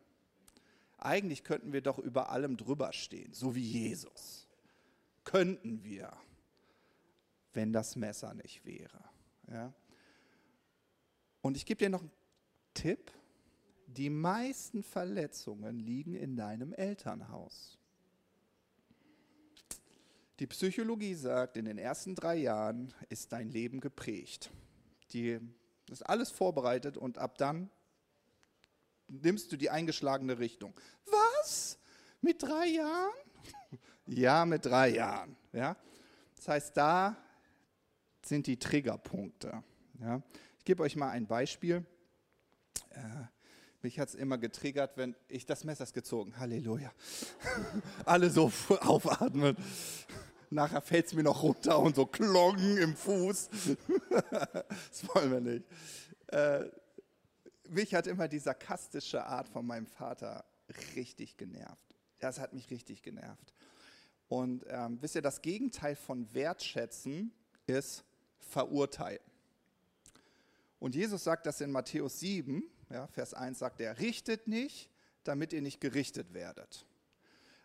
Eigentlich 0.98 1.44
könnten 1.44 1.72
wir 1.72 1.80
doch 1.80 1.98
über 1.98 2.30
allem 2.30 2.56
drüber 2.56 2.92
stehen, 2.92 3.32
so 3.32 3.54
wie 3.54 3.62
Jesus. 3.62 4.48
Könnten 5.24 5.84
wir, 5.84 6.12
wenn 7.52 7.72
das 7.72 7.94
Messer 7.94 8.34
nicht 8.34 8.64
wäre. 8.64 9.04
Ja? 9.48 9.72
Und 11.40 11.56
ich 11.56 11.66
gebe 11.66 11.78
dir 11.78 11.90
noch 11.90 12.00
einen 12.00 12.10
Tipp. 12.74 13.12
Die 13.86 14.10
meisten 14.10 14.82
Verletzungen 14.82 15.78
liegen 15.78 16.14
in 16.14 16.36
deinem 16.36 16.72
Elternhaus. 16.72 17.77
Die 20.38 20.46
Psychologie 20.46 21.14
sagt, 21.14 21.56
in 21.56 21.64
den 21.64 21.78
ersten 21.78 22.14
drei 22.14 22.36
Jahren 22.36 22.94
ist 23.08 23.32
dein 23.32 23.50
Leben 23.50 23.80
geprägt. 23.80 24.50
Die 25.12 25.40
ist 25.90 26.02
alles 26.02 26.30
vorbereitet 26.30 26.96
und 26.96 27.18
ab 27.18 27.38
dann 27.38 27.70
nimmst 29.08 29.50
du 29.50 29.56
die 29.56 29.70
eingeschlagene 29.70 30.38
Richtung. 30.38 30.74
Was? 31.06 31.78
Mit 32.20 32.42
drei 32.42 32.66
Jahren? 32.66 33.14
ja, 34.06 34.44
mit 34.44 34.64
drei 34.64 34.90
Jahren. 34.90 35.36
Ja? 35.52 35.76
Das 36.36 36.48
heißt, 36.48 36.76
da 36.76 37.16
sind 38.24 38.46
die 38.46 38.58
Triggerpunkte. 38.58 39.64
Ja? 40.00 40.22
Ich 40.58 40.64
gebe 40.64 40.84
euch 40.84 40.94
mal 40.94 41.10
ein 41.10 41.26
Beispiel. 41.26 41.84
Äh, 42.90 43.00
mich 43.80 43.98
hat 43.98 44.08
es 44.08 44.14
immer 44.14 44.38
getriggert, 44.38 44.96
wenn 44.96 45.16
ich 45.28 45.46
das 45.46 45.64
Messer 45.64 45.86
gezogen. 45.86 46.38
Halleluja. 46.38 46.92
Alle 48.04 48.30
so 48.30 48.52
aufatmen. 48.80 49.56
Nachher 50.50 50.80
fällt 50.80 51.06
es 51.06 51.14
mir 51.14 51.22
noch 51.22 51.42
runter 51.42 51.78
und 51.78 51.96
so 51.96 52.06
klongen 52.06 52.78
im 52.78 52.96
Fuß. 52.96 53.50
das 54.30 55.14
wollen 55.14 55.30
wir 55.30 55.40
nicht. 55.40 55.64
Äh, 56.28 56.64
mich 57.68 57.94
hat 57.94 58.06
immer 58.06 58.28
die 58.28 58.38
sarkastische 58.38 59.24
Art 59.24 59.48
von 59.48 59.66
meinem 59.66 59.86
Vater 59.86 60.44
richtig 60.96 61.36
genervt. 61.36 61.94
Das 62.18 62.38
hat 62.38 62.52
mich 62.52 62.70
richtig 62.70 63.02
genervt. 63.02 63.52
Und 64.28 64.64
ähm, 64.68 64.98
wisst 65.00 65.14
ihr, 65.14 65.22
das 65.22 65.42
Gegenteil 65.42 65.96
von 65.96 66.32
wertschätzen 66.34 67.32
ist 67.66 68.04
verurteilen. 68.38 69.20
Und 70.78 70.94
Jesus 70.94 71.24
sagt 71.24 71.46
das 71.46 71.60
in 71.60 71.70
Matthäus 71.70 72.20
7, 72.20 72.62
ja, 72.90 73.06
Vers 73.08 73.34
1 73.34 73.58
sagt 73.58 73.80
er, 73.80 73.98
richtet 73.98 74.46
nicht, 74.46 74.90
damit 75.24 75.52
ihr 75.52 75.62
nicht 75.62 75.80
gerichtet 75.80 76.32
werdet. 76.32 76.86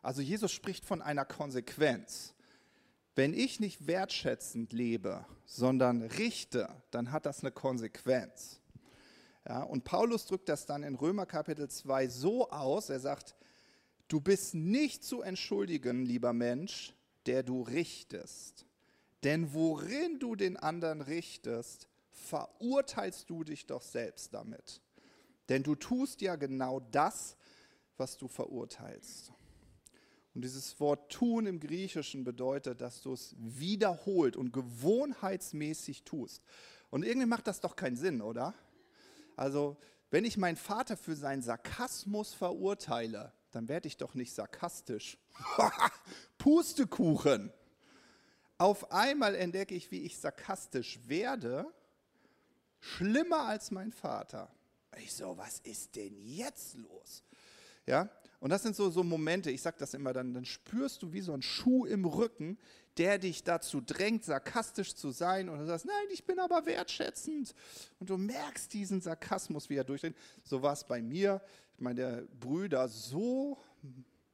Also 0.01 0.21
Jesus 0.21 0.51
spricht 0.51 0.85
von 0.85 1.01
einer 1.01 1.25
Konsequenz. 1.25 2.32
Wenn 3.15 3.33
ich 3.33 3.59
nicht 3.59 3.85
wertschätzend 3.85 4.73
lebe, 4.73 5.25
sondern 5.45 6.01
richte, 6.01 6.67
dann 6.89 7.11
hat 7.11 7.25
das 7.25 7.41
eine 7.41 7.51
Konsequenz. 7.51 8.59
Ja, 9.47 9.63
und 9.63 9.83
Paulus 9.83 10.25
drückt 10.25 10.49
das 10.49 10.65
dann 10.65 10.83
in 10.83 10.95
Römer 10.95 11.25
Kapitel 11.25 11.69
2 11.69 12.07
so 12.07 12.49
aus, 12.49 12.89
er 12.89 12.99
sagt, 12.99 13.35
du 14.07 14.19
bist 14.19 14.55
nicht 14.55 15.03
zu 15.03 15.21
entschuldigen, 15.21 16.05
lieber 16.05 16.33
Mensch, 16.33 16.95
der 17.25 17.43
du 17.43 17.61
richtest. 17.61 18.65
Denn 19.23 19.53
worin 19.53 20.19
du 20.19 20.35
den 20.35 20.57
anderen 20.57 21.01
richtest, 21.01 21.87
verurteilst 22.11 23.29
du 23.29 23.43
dich 23.43 23.65
doch 23.65 23.81
selbst 23.81 24.33
damit. 24.33 24.81
Denn 25.49 25.63
du 25.63 25.75
tust 25.75 26.21
ja 26.21 26.35
genau 26.35 26.79
das, 26.79 27.35
was 27.97 28.17
du 28.17 28.27
verurteilst. 28.27 29.31
Und 30.33 30.43
dieses 30.43 30.79
Wort 30.79 31.11
tun 31.11 31.45
im 31.45 31.59
Griechischen 31.59 32.23
bedeutet, 32.23 32.81
dass 32.81 33.01
du 33.01 33.13
es 33.13 33.35
wiederholt 33.37 34.35
und 34.35 34.51
gewohnheitsmäßig 34.51 36.03
tust. 36.03 36.43
Und 36.89 37.03
irgendwie 37.03 37.27
macht 37.27 37.47
das 37.47 37.59
doch 37.59 37.75
keinen 37.75 37.95
Sinn, 37.95 38.21
oder? 38.21 38.53
Also, 39.35 39.77
wenn 40.09 40.25
ich 40.25 40.37
meinen 40.37 40.57
Vater 40.57 40.97
für 40.97 41.15
seinen 41.15 41.41
Sarkasmus 41.41 42.33
verurteile, 42.33 43.33
dann 43.51 43.67
werde 43.67 43.87
ich 43.87 43.97
doch 43.97 44.15
nicht 44.15 44.33
sarkastisch. 44.33 45.17
Pustekuchen. 46.37 47.51
Auf 48.57 48.91
einmal 48.91 49.35
entdecke 49.35 49.75
ich, 49.75 49.91
wie 49.91 50.01
ich 50.01 50.17
sarkastisch 50.17 50.99
werde, 51.07 51.65
schlimmer 52.79 53.45
als 53.47 53.71
mein 53.71 53.91
Vater. 53.91 54.51
Ich 54.97 55.13
so, 55.13 55.37
was 55.37 55.59
ist 55.59 55.95
denn 55.95 56.15
jetzt 56.19 56.75
los? 56.75 57.23
Ja, 57.85 58.09
und 58.43 58.49
das 58.49 58.61
sind 58.61 58.75
so, 58.75 58.89
so 58.89 59.05
Momente, 59.05 59.49
ich 59.51 59.61
sage 59.61 59.77
das 59.79 59.93
immer, 59.93 60.11
dann, 60.11 60.33
dann 60.33 60.43
spürst 60.43 61.01
du 61.01 61.13
wie 61.13 61.21
so 61.21 61.31
ein 61.31 61.41
Schuh 61.41 61.85
im 61.85 62.03
Rücken, 62.03 62.57
der 62.97 63.17
dich 63.17 63.45
dazu 63.45 63.79
drängt, 63.79 64.25
sarkastisch 64.25 64.95
zu 64.95 65.11
sein. 65.11 65.47
Und 65.47 65.59
du 65.59 65.65
sagst, 65.65 65.85
nein, 65.85 66.07
ich 66.11 66.25
bin 66.25 66.39
aber 66.39 66.65
wertschätzend. 66.65 67.55
Und 68.01 68.09
du 68.09 68.17
merkst 68.17 68.73
diesen 68.73 68.99
Sarkasmus, 68.99 69.69
wie 69.69 69.77
er 69.77 69.85
durchdringt. 69.85 70.17
So 70.43 70.61
war 70.61 70.73
es 70.73 70.83
bei 70.83 71.01
mir. 71.01 71.41
Meine 71.77 72.27
Brüder 72.37 72.89
so 72.89 73.59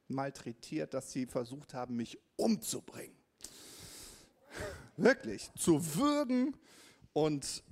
malträtiert, 0.08 0.92
dass 0.92 1.12
sie 1.12 1.26
versucht 1.26 1.72
haben, 1.72 1.94
mich 1.94 2.18
umzubringen. 2.34 3.16
Wirklich, 4.96 5.52
zu 5.54 5.94
würgen 5.94 6.56
und 7.12 7.62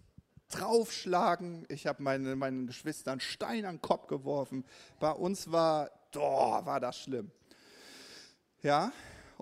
draufschlagen. 0.51 1.67
Ich 1.69 1.89
habe 1.89 2.01
meine, 2.01 2.37
meinen 2.37 2.69
Geschwistern 2.69 3.19
Stein 3.19 3.65
an 3.65 3.79
den 3.79 3.83
Kopf 3.83 4.07
geworfen. 4.07 4.65
Bei 5.01 5.11
uns 5.11 5.51
war, 5.51 5.91
oh, 6.17 6.65
war 6.65 6.81
das 6.81 6.99
schlimm. 7.01 7.31
Ja, 8.63 8.93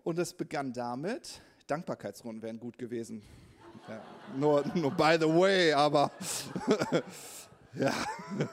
und 0.04 0.18
es 0.18 0.32
begann 0.32 0.72
damit, 0.72 1.40
Dankbarkeitsrunden 1.66 2.42
wären 2.42 2.60
gut 2.60 2.78
gewesen. 2.78 3.22
Ja, 3.88 4.02
nur, 4.36 4.64
nur 4.74 4.90
by 4.90 5.16
the 5.18 5.26
way, 5.26 5.72
aber 5.72 6.10
ja, 7.74 7.94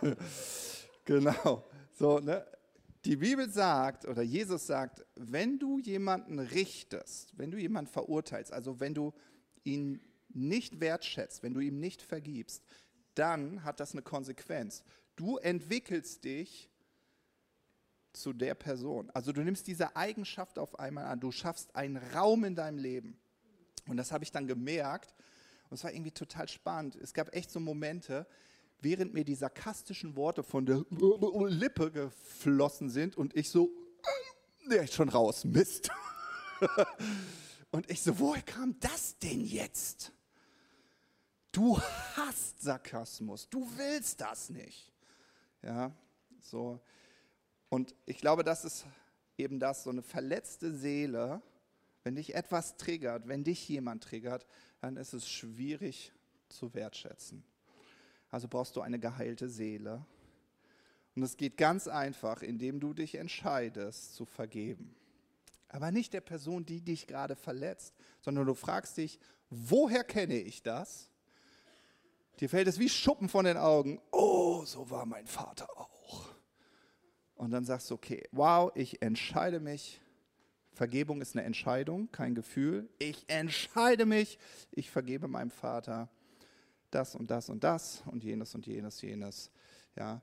genau. 1.06 1.64
So, 1.94 2.20
ne? 2.20 2.46
Die 3.06 3.18
Bibel 3.18 3.50
sagt 3.50 4.06
oder 4.06 4.22
Jesus 4.22 4.66
sagt, 4.66 5.04
wenn 5.16 5.60
du 5.60 5.78
jemanden 5.80 6.40
richtest, 6.40 7.38
wenn 7.38 7.52
du 7.52 7.58
jemanden 7.58 7.92
verurteilst, 7.92 8.54
also 8.54 8.80
wenn 8.80 8.94
du 8.94 9.14
ihn 9.64 10.00
nicht 10.30 10.80
wertschätzt, 10.80 11.44
wenn 11.44 11.54
du 11.54 11.60
ihm 11.60 11.80
nicht 11.80 12.02
vergibst, 12.02 12.64
dann 13.16 13.64
hat 13.64 13.80
das 13.80 13.92
eine 13.92 14.02
Konsequenz. 14.02 14.84
Du 15.16 15.38
entwickelst 15.38 16.24
dich 16.24 16.70
zu 18.24 18.32
der 18.32 18.56
Person. 18.56 19.12
Also 19.14 19.34
du 19.34 19.42
nimmst 19.42 19.68
diese 19.68 19.96
Eigenschaft 19.98 20.58
auf 20.58 20.80
einmal 20.80 21.06
an. 21.06 21.20
Du 21.20 21.32
schaffst 21.32 21.76
einen 21.76 21.98
Raum 21.98 22.46
in 22.46 22.56
deinem 22.56 22.78
Leben. 22.78 23.20
Und 23.88 23.98
das 23.98 24.14
habe 24.14 24.24
ich 24.24 24.32
dann 24.32 24.48
gemerkt. 24.48 25.14
Und 25.70 25.76
es 25.76 25.84
war 25.84 25.92
irgendwie 25.92 26.12
total 26.12 26.48
spannend. 26.48 26.96
Es 26.96 27.14
gab 27.14 27.36
echt 27.36 27.52
so 27.52 27.60
Momente, 27.60 28.26
während 28.80 29.14
mir 29.14 29.26
die 29.26 29.36
sarkastischen 29.36 30.16
Worte 30.16 30.42
von 30.42 30.66
der 30.66 30.86
Lippe 31.50 31.92
geflossen 31.92 32.90
sind 32.90 33.18
und 33.18 33.36
ich 33.36 33.50
so, 33.50 33.70
der 34.70 34.84
ist 34.84 34.94
schon 34.94 35.10
raus, 35.10 35.44
Mist. 35.44 35.92
und 37.72 37.90
ich 37.92 38.02
so, 38.02 38.18
woher 38.20 38.42
kam 38.42 38.80
das 38.80 39.20
denn 39.20 39.42
jetzt? 39.42 40.14
Du 41.52 41.78
hast 42.16 42.62
Sarkasmus, 42.62 43.50
du 43.50 43.70
willst 43.78 44.22
das 44.22 44.50
nicht. 44.50 44.94
Ja, 45.62 45.92
so. 46.40 46.80
Und 47.74 47.96
ich 48.06 48.18
glaube, 48.18 48.44
das 48.44 48.66
ist 48.66 48.86
eben 49.36 49.60
das, 49.60 49.84
so 49.84 49.90
eine 49.90 50.04
verletzte 50.04 50.76
Seele, 50.76 51.42
wenn 52.04 52.14
dich 52.14 52.36
etwas 52.36 52.78
triggert, 52.78 53.28
wenn 53.28 53.44
dich 53.44 53.68
jemand 53.68 54.04
triggert, 54.04 54.46
dann 54.80 54.96
ist 54.96 55.14
es 55.14 55.28
schwierig 55.28 56.14
zu 56.50 56.76
wertschätzen. 56.76 57.44
Also 58.30 58.48
brauchst 58.48 58.76
du 58.76 58.82
eine 58.82 59.00
geheilte 59.00 59.50
Seele. 59.50 60.06
Und 61.16 61.24
es 61.24 61.36
geht 61.36 61.58
ganz 61.58 61.88
einfach, 61.88 62.44
indem 62.44 62.80
du 62.80 62.94
dich 62.94 63.16
entscheidest 63.16 64.14
zu 64.14 64.26
vergeben. 64.26 64.96
Aber 65.68 65.90
nicht 65.90 66.14
der 66.14 66.22
Person, 66.22 66.68
die 66.68 66.82
dich 66.82 67.08
gerade 67.08 67.36
verletzt, 67.36 67.96
sondern 68.22 68.46
du 68.46 68.54
fragst 68.54 68.98
dich, 68.98 69.18
woher 69.50 70.04
kenne 70.04 70.38
ich 70.38 70.62
das? 70.62 71.10
Dir 72.40 72.50
fällt 72.50 72.68
es 72.68 72.78
wie 72.78 72.90
Schuppen 72.90 73.30
von 73.30 73.46
den 73.46 73.58
Augen. 73.58 74.00
Oh, 74.12 74.64
so 74.64 74.92
war 74.92 75.08
mein 75.08 75.26
Vater 75.26 75.68
auch. 75.76 75.93
Und 77.44 77.52
dann 77.52 77.66
sagst 77.66 77.92
du, 77.92 77.96
okay, 77.96 78.24
wow, 78.32 78.72
ich 78.74 79.02
entscheide 79.02 79.60
mich. 79.60 80.00
Vergebung 80.72 81.20
ist 81.20 81.36
eine 81.36 81.44
Entscheidung, 81.46 82.10
kein 82.14 82.36
Gefühl. 82.36 82.88
Ich 83.00 83.26
entscheide 83.28 84.06
mich, 84.06 84.40
ich 84.72 84.90
vergebe 84.90 85.28
meinem 85.28 85.52
Vater 85.52 86.10
das 86.90 87.16
und 87.16 87.30
das 87.30 87.50
und 87.50 87.66
das 87.66 88.02
und 88.06 88.24
jenes 88.24 88.56
und 88.56 88.66
jenes, 88.66 89.02
jenes. 89.02 89.52
Ja. 89.98 90.22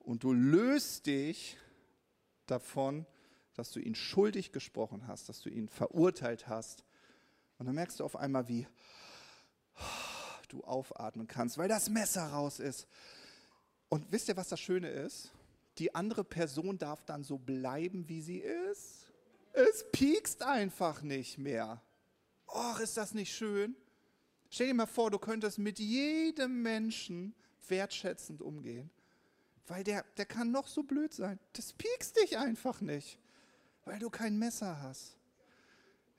Und 0.00 0.24
du 0.24 0.32
löst 0.32 1.06
dich 1.06 1.56
davon, 2.46 3.06
dass 3.54 3.70
du 3.70 3.78
ihn 3.78 3.94
schuldig 3.94 4.50
gesprochen 4.50 5.06
hast, 5.06 5.28
dass 5.28 5.42
du 5.42 5.50
ihn 5.50 5.68
verurteilt 5.68 6.48
hast. 6.48 6.84
Und 7.58 7.66
dann 7.66 7.76
merkst 7.76 8.00
du 8.00 8.04
auf 8.04 8.16
einmal, 8.16 8.48
wie 8.48 8.66
du 10.48 10.64
aufatmen 10.64 11.28
kannst, 11.28 11.58
weil 11.58 11.68
das 11.68 11.88
Messer 11.88 12.26
raus 12.26 12.58
ist. 12.58 12.88
Und 13.88 14.10
wisst 14.10 14.26
ihr, 14.26 14.36
was 14.36 14.48
das 14.48 14.58
Schöne 14.58 14.88
ist? 14.88 15.30
Die 15.80 15.94
andere 15.94 16.24
Person 16.24 16.76
darf 16.76 17.04
dann 17.04 17.24
so 17.24 17.38
bleiben, 17.38 18.06
wie 18.06 18.20
sie 18.20 18.38
ist. 18.38 19.10
Es 19.54 19.90
piekst 19.90 20.42
einfach 20.42 21.00
nicht 21.00 21.38
mehr. 21.38 21.80
Och, 22.46 22.80
ist 22.80 22.98
das 22.98 23.14
nicht 23.14 23.34
schön? 23.34 23.74
Stell 24.50 24.66
dir 24.66 24.74
mal 24.74 24.86
vor, 24.86 25.10
du 25.10 25.18
könntest 25.18 25.58
mit 25.58 25.78
jedem 25.78 26.60
Menschen 26.60 27.34
wertschätzend 27.66 28.42
umgehen. 28.42 28.90
Weil 29.68 29.82
der, 29.82 30.04
der 30.18 30.26
kann 30.26 30.50
noch 30.50 30.66
so 30.66 30.82
blöd 30.82 31.14
sein. 31.14 31.38
Das 31.54 31.72
piekst 31.72 32.16
dich 32.18 32.36
einfach 32.36 32.82
nicht. 32.82 33.18
Weil 33.86 33.98
du 34.00 34.10
kein 34.10 34.38
Messer 34.38 34.82
hast. 34.82 35.16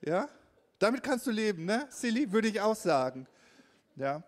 Ja? 0.01 0.27
Damit 0.79 1.03
kannst 1.03 1.27
du 1.27 1.31
leben, 1.31 1.65
ne? 1.65 1.85
Silly, 1.91 2.31
würde 2.31 2.47
ich 2.47 2.59
auch 2.59 2.75
sagen. 2.75 3.27
Ja? 3.95 4.23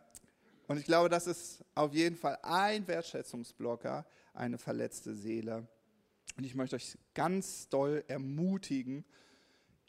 Und 0.67 0.77
ich 0.77 0.85
glaube, 0.85 1.09
das 1.09 1.25
ist 1.25 1.63
auf 1.73 1.91
jeden 1.91 2.17
Fall 2.17 2.37
ein 2.43 2.87
Wertschätzungsblocker, 2.87 4.05
eine 4.33 4.57
verletzte 4.57 5.15
Seele. 5.15 5.67
Und 6.37 6.43
ich 6.43 6.55
möchte 6.55 6.75
euch 6.75 6.97
ganz 7.13 7.69
doll 7.69 8.03
ermutigen, 8.07 9.05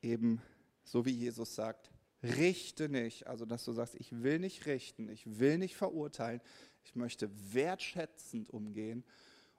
eben 0.02 0.42
so 0.84 1.06
wie 1.06 1.12
Jesus 1.12 1.54
sagt, 1.54 1.90
richte 2.22 2.88
nicht. 2.88 3.26
Also, 3.26 3.44
dass 3.46 3.64
du 3.64 3.72
sagst, 3.72 3.94
ich 3.96 4.22
will 4.22 4.38
nicht 4.38 4.66
richten, 4.66 5.08
ich 5.08 5.38
will 5.38 5.58
nicht 5.58 5.76
verurteilen, 5.76 6.40
ich 6.84 6.94
möchte 6.94 7.30
wertschätzend 7.54 8.50
umgehen. 8.50 9.04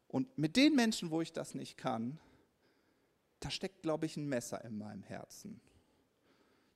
Und 0.08 0.38
mit 0.38 0.56
den 0.56 0.76
Menschen, 0.76 1.12
wo 1.12 1.22
ich 1.22 1.34
das 1.34 1.56
nicht 1.56 1.78
kann, 1.78 2.20
da 3.40 3.50
steckt, 3.50 3.82
glaube 3.82 4.06
ich, 4.06 4.18
ein 4.18 4.28
Messer 4.28 4.64
in 4.64 4.78
meinem 4.78 5.04
Herzen. 5.04 5.60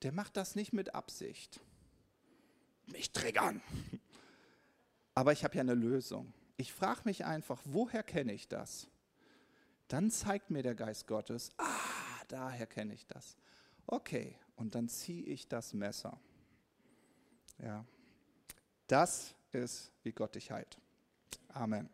Der 0.02 0.12
macht 0.12 0.38
das 0.38 0.56
nicht 0.56 0.74
mit 0.74 0.96
Absicht. 0.96 1.60
Mich 2.88 3.12
triggern. 3.12 3.62
Aber 5.14 5.32
ich 5.32 5.44
habe 5.44 5.56
ja 5.56 5.62
eine 5.62 5.74
Lösung. 5.74 6.34
Ich 6.60 6.74
frage 6.74 7.00
mich 7.06 7.24
einfach, 7.24 7.62
woher 7.64 8.04
kenne 8.04 8.34
ich 8.34 8.50
das? 8.50 8.90
Dann 9.88 10.12
zeigt 10.12 10.50
mir 10.50 10.62
der 10.62 10.76
Geist 10.76 11.08
Gottes, 11.08 11.52
ah, 11.58 11.64
daher 12.28 12.68
kenne 12.68 12.94
ich 12.94 13.08
das. 13.08 13.38
Okay, 13.88 14.36
und 14.58 14.76
dann 14.76 14.90
ziehe 14.90 15.24
ich 15.24 15.48
das 15.48 15.74
Messer. 15.74 16.20
Ja, 17.60 17.86
das 18.88 19.34
ist, 19.54 19.94
wie 20.04 20.12
Gott 20.12 20.36
dich 20.36 20.52
heilt. 20.52 20.78
Amen. 21.48 21.88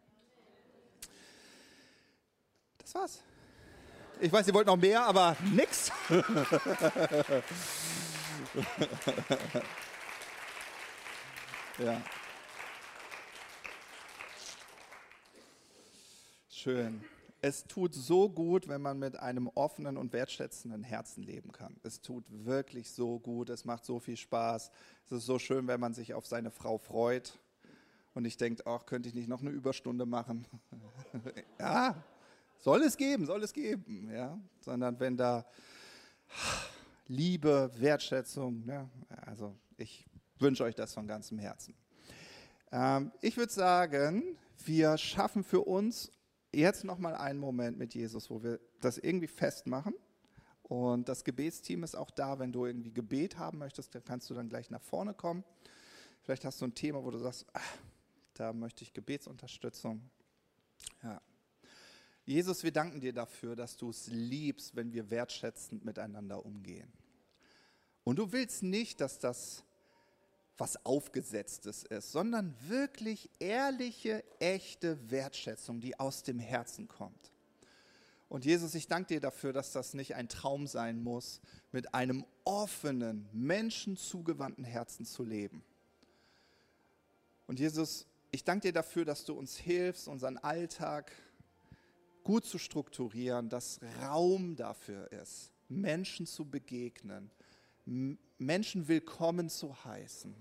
Das 2.79 2.95
war's. 2.95 3.21
Ich 4.19 4.31
weiß, 4.31 4.47
ihr 4.47 4.53
wollt 4.55 4.65
noch 4.65 4.77
mehr, 4.77 5.03
aber 5.03 5.37
nix. 5.53 5.91
ja. 11.77 12.01
Schön. 16.65 16.99
Es 17.41 17.67
tut 17.67 17.93
so 17.93 18.27
gut, 18.27 18.67
wenn 18.67 18.81
man 18.81 18.97
mit 18.97 19.19
einem 19.19 19.49
offenen 19.49 19.97
und 19.97 20.13
wertschätzenden 20.13 20.81
Herzen 20.81 21.21
leben 21.21 21.51
kann. 21.51 21.75
Es 21.83 22.01
tut 22.01 22.23
wirklich 22.27 22.89
so 22.89 23.19
gut, 23.19 23.51
es 23.51 23.65
macht 23.65 23.85
so 23.85 23.99
viel 23.99 24.17
Spaß. 24.17 24.71
Es 25.05 25.11
ist 25.11 25.27
so 25.27 25.37
schön, 25.37 25.67
wenn 25.67 25.79
man 25.79 25.93
sich 25.93 26.15
auf 26.15 26.25
seine 26.25 26.49
Frau 26.49 26.79
freut 26.79 27.37
und 28.15 28.23
nicht 28.23 28.41
denkt, 28.41 28.65
ach, 28.65 28.87
könnte 28.87 29.07
ich 29.07 29.13
nicht 29.13 29.27
noch 29.27 29.41
eine 29.41 29.51
Überstunde 29.51 30.07
machen? 30.07 30.47
ja, 31.59 32.03
soll 32.57 32.81
es 32.81 32.97
geben, 32.97 33.27
soll 33.27 33.43
es 33.43 33.53
geben, 33.53 34.09
ja, 34.11 34.35
sondern 34.61 34.99
wenn 34.99 35.17
da 35.17 35.45
Liebe, 37.05 37.69
Wertschätzung, 37.75 38.63
ja, 38.67 38.89
also 39.23 39.55
ich 39.77 40.07
wünsche 40.39 40.63
euch 40.63 40.73
das 40.73 40.95
von 40.95 41.05
ganzem 41.05 41.37
Herzen. 41.37 41.75
Ähm, 42.71 43.11
ich 43.21 43.37
würde 43.37 43.53
sagen, 43.53 44.35
wir 44.65 44.97
schaffen 44.97 45.43
für 45.43 45.61
uns 45.61 46.11
jetzt 46.55 46.83
nochmal 46.83 47.15
einen 47.15 47.39
Moment 47.39 47.77
mit 47.77 47.93
Jesus, 47.93 48.29
wo 48.29 48.43
wir 48.43 48.59
das 48.81 48.97
irgendwie 48.97 49.27
festmachen. 49.27 49.93
Und 50.63 51.09
das 51.09 51.23
Gebetsteam 51.23 51.83
ist 51.83 51.95
auch 51.95 52.09
da, 52.09 52.39
wenn 52.39 52.51
du 52.51 52.65
irgendwie 52.65 52.91
Gebet 52.91 53.37
haben 53.37 53.59
möchtest, 53.59 53.93
dann 53.93 54.03
kannst 54.03 54.29
du 54.29 54.33
dann 54.33 54.49
gleich 54.49 54.71
nach 54.71 54.81
vorne 54.81 55.13
kommen. 55.13 55.43
Vielleicht 56.21 56.43
hast 56.43 56.59
du 56.61 56.65
ein 56.65 56.73
Thema, 56.73 57.03
wo 57.03 57.11
du 57.11 57.19
sagst, 57.19 57.45
ach, 57.53 57.77
da 58.33 58.51
möchte 58.51 58.83
ich 58.83 58.93
Gebetsunterstützung. 58.93 60.01
Ja. 61.03 61.21
Jesus, 62.25 62.63
wir 62.63 62.71
danken 62.71 62.99
dir 62.99 63.13
dafür, 63.13 63.55
dass 63.55 63.77
du 63.77 63.91
es 63.91 64.07
liebst, 64.07 64.75
wenn 64.75 64.91
wir 64.91 65.11
wertschätzend 65.11 65.85
miteinander 65.85 66.43
umgehen. 66.43 66.91
Und 68.03 68.17
du 68.17 68.31
willst 68.31 68.63
nicht, 68.63 69.01
dass 69.01 69.19
das 69.19 69.63
was 70.57 70.85
Aufgesetztes 70.85 71.83
ist, 71.83 72.11
sondern 72.11 72.55
wirklich 72.67 73.29
ehrliche, 73.39 74.23
echte 74.39 75.11
Wertschätzung, 75.11 75.81
die 75.81 75.99
aus 75.99 76.23
dem 76.23 76.39
Herzen 76.39 76.87
kommt. 76.87 77.31
Und 78.29 78.45
Jesus, 78.45 78.73
ich 78.73 78.87
danke 78.87 79.15
dir 79.15 79.19
dafür, 79.19 79.53
dass 79.53 79.71
das 79.71 79.93
nicht 79.93 80.15
ein 80.15 80.29
Traum 80.29 80.67
sein 80.67 81.03
muss, 81.03 81.41
mit 81.71 81.93
einem 81.93 82.25
offenen, 82.43 83.27
menschenzugewandten 83.33 84.63
Herzen 84.63 85.05
zu 85.05 85.23
leben. 85.23 85.63
Und 87.47 87.59
Jesus, 87.59 88.07
ich 88.31 88.43
danke 88.43 88.67
dir 88.67 88.73
dafür, 88.73 89.05
dass 89.05 89.25
du 89.25 89.33
uns 89.33 89.55
hilfst, 89.57 90.07
unseren 90.07 90.37
Alltag 90.37 91.11
gut 92.23 92.45
zu 92.45 92.57
strukturieren, 92.57 93.49
dass 93.49 93.79
Raum 94.01 94.55
dafür 94.55 95.11
ist, 95.11 95.51
Menschen 95.69 96.25
zu 96.25 96.43
begegnen, 96.43 97.29
Menschen 97.85 98.87
willkommen 98.87 99.49
zu 99.49 99.83
heißen. 99.85 100.35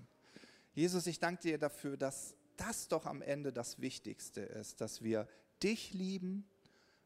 Jesus, 0.73 1.07
ich 1.07 1.19
danke 1.19 1.43
dir 1.43 1.57
dafür, 1.57 1.95
dass 1.95 2.35
das 2.57 2.87
doch 2.87 3.05
am 3.05 3.21
Ende 3.21 3.53
das 3.53 3.79
Wichtigste 3.79 4.41
ist, 4.41 4.81
dass 4.81 5.03
wir 5.03 5.27
dich 5.61 5.93
lieben, 5.93 6.45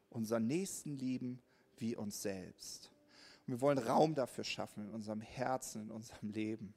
unseren 0.08 0.46
Nächsten 0.46 0.98
lieben 0.98 1.42
wie 1.76 1.94
uns 1.94 2.22
selbst. 2.22 2.90
Und 3.46 3.54
wir 3.54 3.60
wollen 3.60 3.78
Raum 3.78 4.14
dafür 4.14 4.44
schaffen 4.44 4.88
in 4.88 4.90
unserem 4.90 5.20
Herzen, 5.20 5.82
in 5.82 5.90
unserem 5.90 6.30
Leben. 6.30 6.74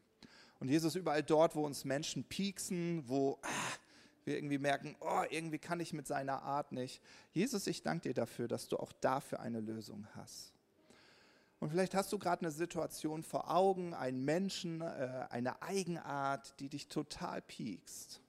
Und 0.59 0.69
Jesus, 0.69 0.95
überall 0.95 1.23
dort, 1.23 1.55
wo 1.55 1.65
uns 1.65 1.83
Menschen 1.83 2.23
pieksen, 2.23 3.07
wo 3.07 3.39
ah, 3.41 3.73
wir 4.25 4.35
irgendwie 4.35 4.57
merken, 4.57 4.95
oh, 4.99 5.23
irgendwie 5.29 5.59
kann 5.59 5.79
ich 5.79 5.93
mit 5.93 6.07
seiner 6.07 6.41
Art 6.43 6.71
nicht. 6.71 7.01
Jesus, 7.31 7.67
ich 7.67 7.81
danke 7.81 8.09
dir 8.09 8.13
dafür, 8.13 8.47
dass 8.47 8.67
du 8.67 8.77
auch 8.77 8.91
dafür 8.93 9.39
eine 9.39 9.59
Lösung 9.59 10.07
hast. 10.15 10.53
Und 11.63 11.69
vielleicht 11.69 11.95
hast 11.95 12.11
du 12.11 12.19
gerade 12.19 12.41
eine 12.41 12.51
Situation 12.51 13.23
vor 13.23 13.49
Augen, 13.49 13.93
einen 13.93 14.25
Menschen, 14.25 14.81
äh, 14.81 15.27
eine 15.29 15.61
Eigenart, 15.61 16.59
die 16.59 16.67
dich 16.67 16.89
total 16.89 17.41
piekst. 17.41 18.19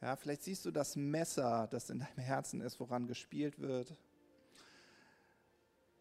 Ja, 0.00 0.14
vielleicht 0.14 0.44
siehst 0.44 0.64
du 0.64 0.70
das 0.70 0.94
Messer, 0.94 1.66
das 1.72 1.90
in 1.90 1.98
deinem 1.98 2.18
Herzen 2.18 2.60
ist, 2.60 2.78
woran 2.78 3.08
gespielt 3.08 3.58
wird. 3.58 3.98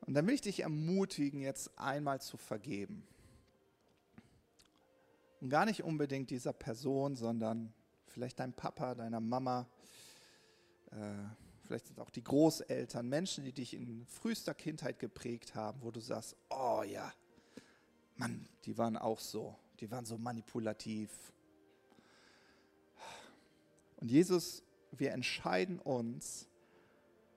Und 0.02 0.14
dann 0.14 0.28
will 0.28 0.36
ich 0.36 0.42
dich 0.42 0.60
ermutigen, 0.60 1.42
jetzt 1.42 1.76
einmal 1.76 2.22
zu 2.22 2.38
vergeben. 2.38 3.08
Und 5.42 5.50
gar 5.50 5.66
nicht 5.66 5.82
unbedingt 5.82 6.30
dieser 6.30 6.54
Person, 6.54 7.16
sondern 7.16 7.74
vielleicht 8.06 8.40
deinem 8.40 8.54
Papa, 8.54 8.94
deiner 8.94 9.20
Mama, 9.20 9.68
äh, 10.92 11.26
vielleicht 11.74 11.88
sind 11.88 12.00
auch 12.00 12.12
die 12.12 12.24
Großeltern, 12.24 13.10
Menschen, 13.10 13.46
die 13.46 13.52
dich 13.52 13.74
in 13.74 14.06
frühester 14.06 14.54
Kindheit 14.54 15.00
geprägt 15.00 15.56
haben, 15.56 15.82
wo 15.82 15.90
du 15.90 16.00
sagst, 16.00 16.36
oh 16.52 16.84
ja, 16.84 17.12
Mann, 18.16 18.48
die 18.66 18.78
waren 18.78 18.96
auch 18.96 19.20
so, 19.20 19.56
die 19.80 19.90
waren 19.90 20.06
so 20.06 20.20
manipulativ. 20.20 21.10
Und 23.98 24.12
Jesus, 24.12 24.62
wir 24.92 25.14
entscheiden 25.14 25.80
uns, 25.80 26.48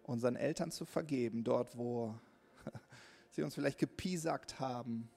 unseren 0.03 0.37
Eltern 0.37 0.71
zu 0.71 0.85
vergeben, 0.85 1.43
dort, 1.43 1.75
wo 1.79 2.15
sie 3.31 3.43
uns 3.43 3.55
vielleicht 3.55 3.79
gepiesackt 3.79 4.61
haben, 4.61 5.09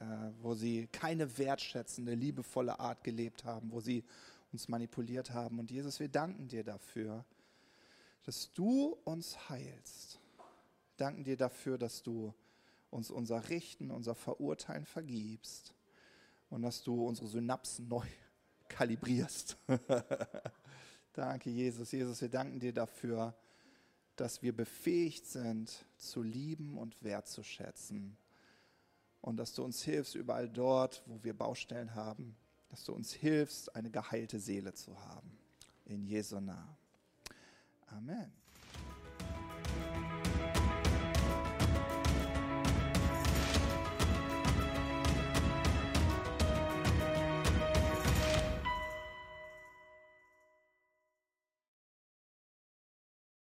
äh, 0.00 0.04
wo 0.40 0.54
sie 0.54 0.86
keine 0.90 1.36
wertschätzende, 1.36 2.14
liebevolle 2.14 2.80
Art 2.80 3.04
gelebt 3.04 3.44
haben, 3.44 3.70
wo 3.70 3.80
sie 3.80 4.04
uns 4.52 4.68
manipuliert 4.68 5.32
haben. 5.32 5.58
Und 5.58 5.70
Jesus, 5.70 6.00
wir 6.00 6.08
danken 6.08 6.48
dir 6.48 6.64
dafür, 6.64 7.26
dass 8.28 8.52
du 8.52 8.94
uns 9.04 9.48
heilst. 9.48 10.20
Wir 10.36 10.98
danken 10.98 11.24
dir 11.24 11.38
dafür, 11.38 11.78
dass 11.78 12.02
du 12.02 12.34
uns 12.90 13.10
unser 13.10 13.48
Richten, 13.48 13.90
unser 13.90 14.14
Verurteilen 14.14 14.84
vergibst 14.84 15.72
und 16.50 16.60
dass 16.60 16.82
du 16.82 17.06
unsere 17.06 17.26
Synapsen 17.26 17.88
neu 17.88 18.04
kalibrierst. 18.68 19.56
Danke, 21.14 21.48
Jesus. 21.48 21.90
Jesus, 21.90 22.20
wir 22.20 22.28
danken 22.28 22.60
dir 22.60 22.74
dafür, 22.74 23.34
dass 24.16 24.42
wir 24.42 24.54
befähigt 24.54 25.24
sind, 25.24 25.86
zu 25.96 26.22
lieben 26.22 26.76
und 26.76 27.02
wertzuschätzen 27.02 28.18
und 29.22 29.38
dass 29.38 29.54
du 29.54 29.64
uns 29.64 29.82
hilfst, 29.82 30.14
überall 30.14 30.50
dort, 30.50 31.02
wo 31.06 31.24
wir 31.24 31.32
Baustellen 31.32 31.94
haben, 31.94 32.36
dass 32.68 32.84
du 32.84 32.92
uns 32.92 33.10
hilfst, 33.10 33.74
eine 33.74 33.90
geheilte 33.90 34.38
Seele 34.38 34.74
zu 34.74 34.94
haben. 35.06 35.30
In 35.86 36.04
Jesu 36.04 36.38
Namen. 36.40 36.77
Amen. 37.92 38.37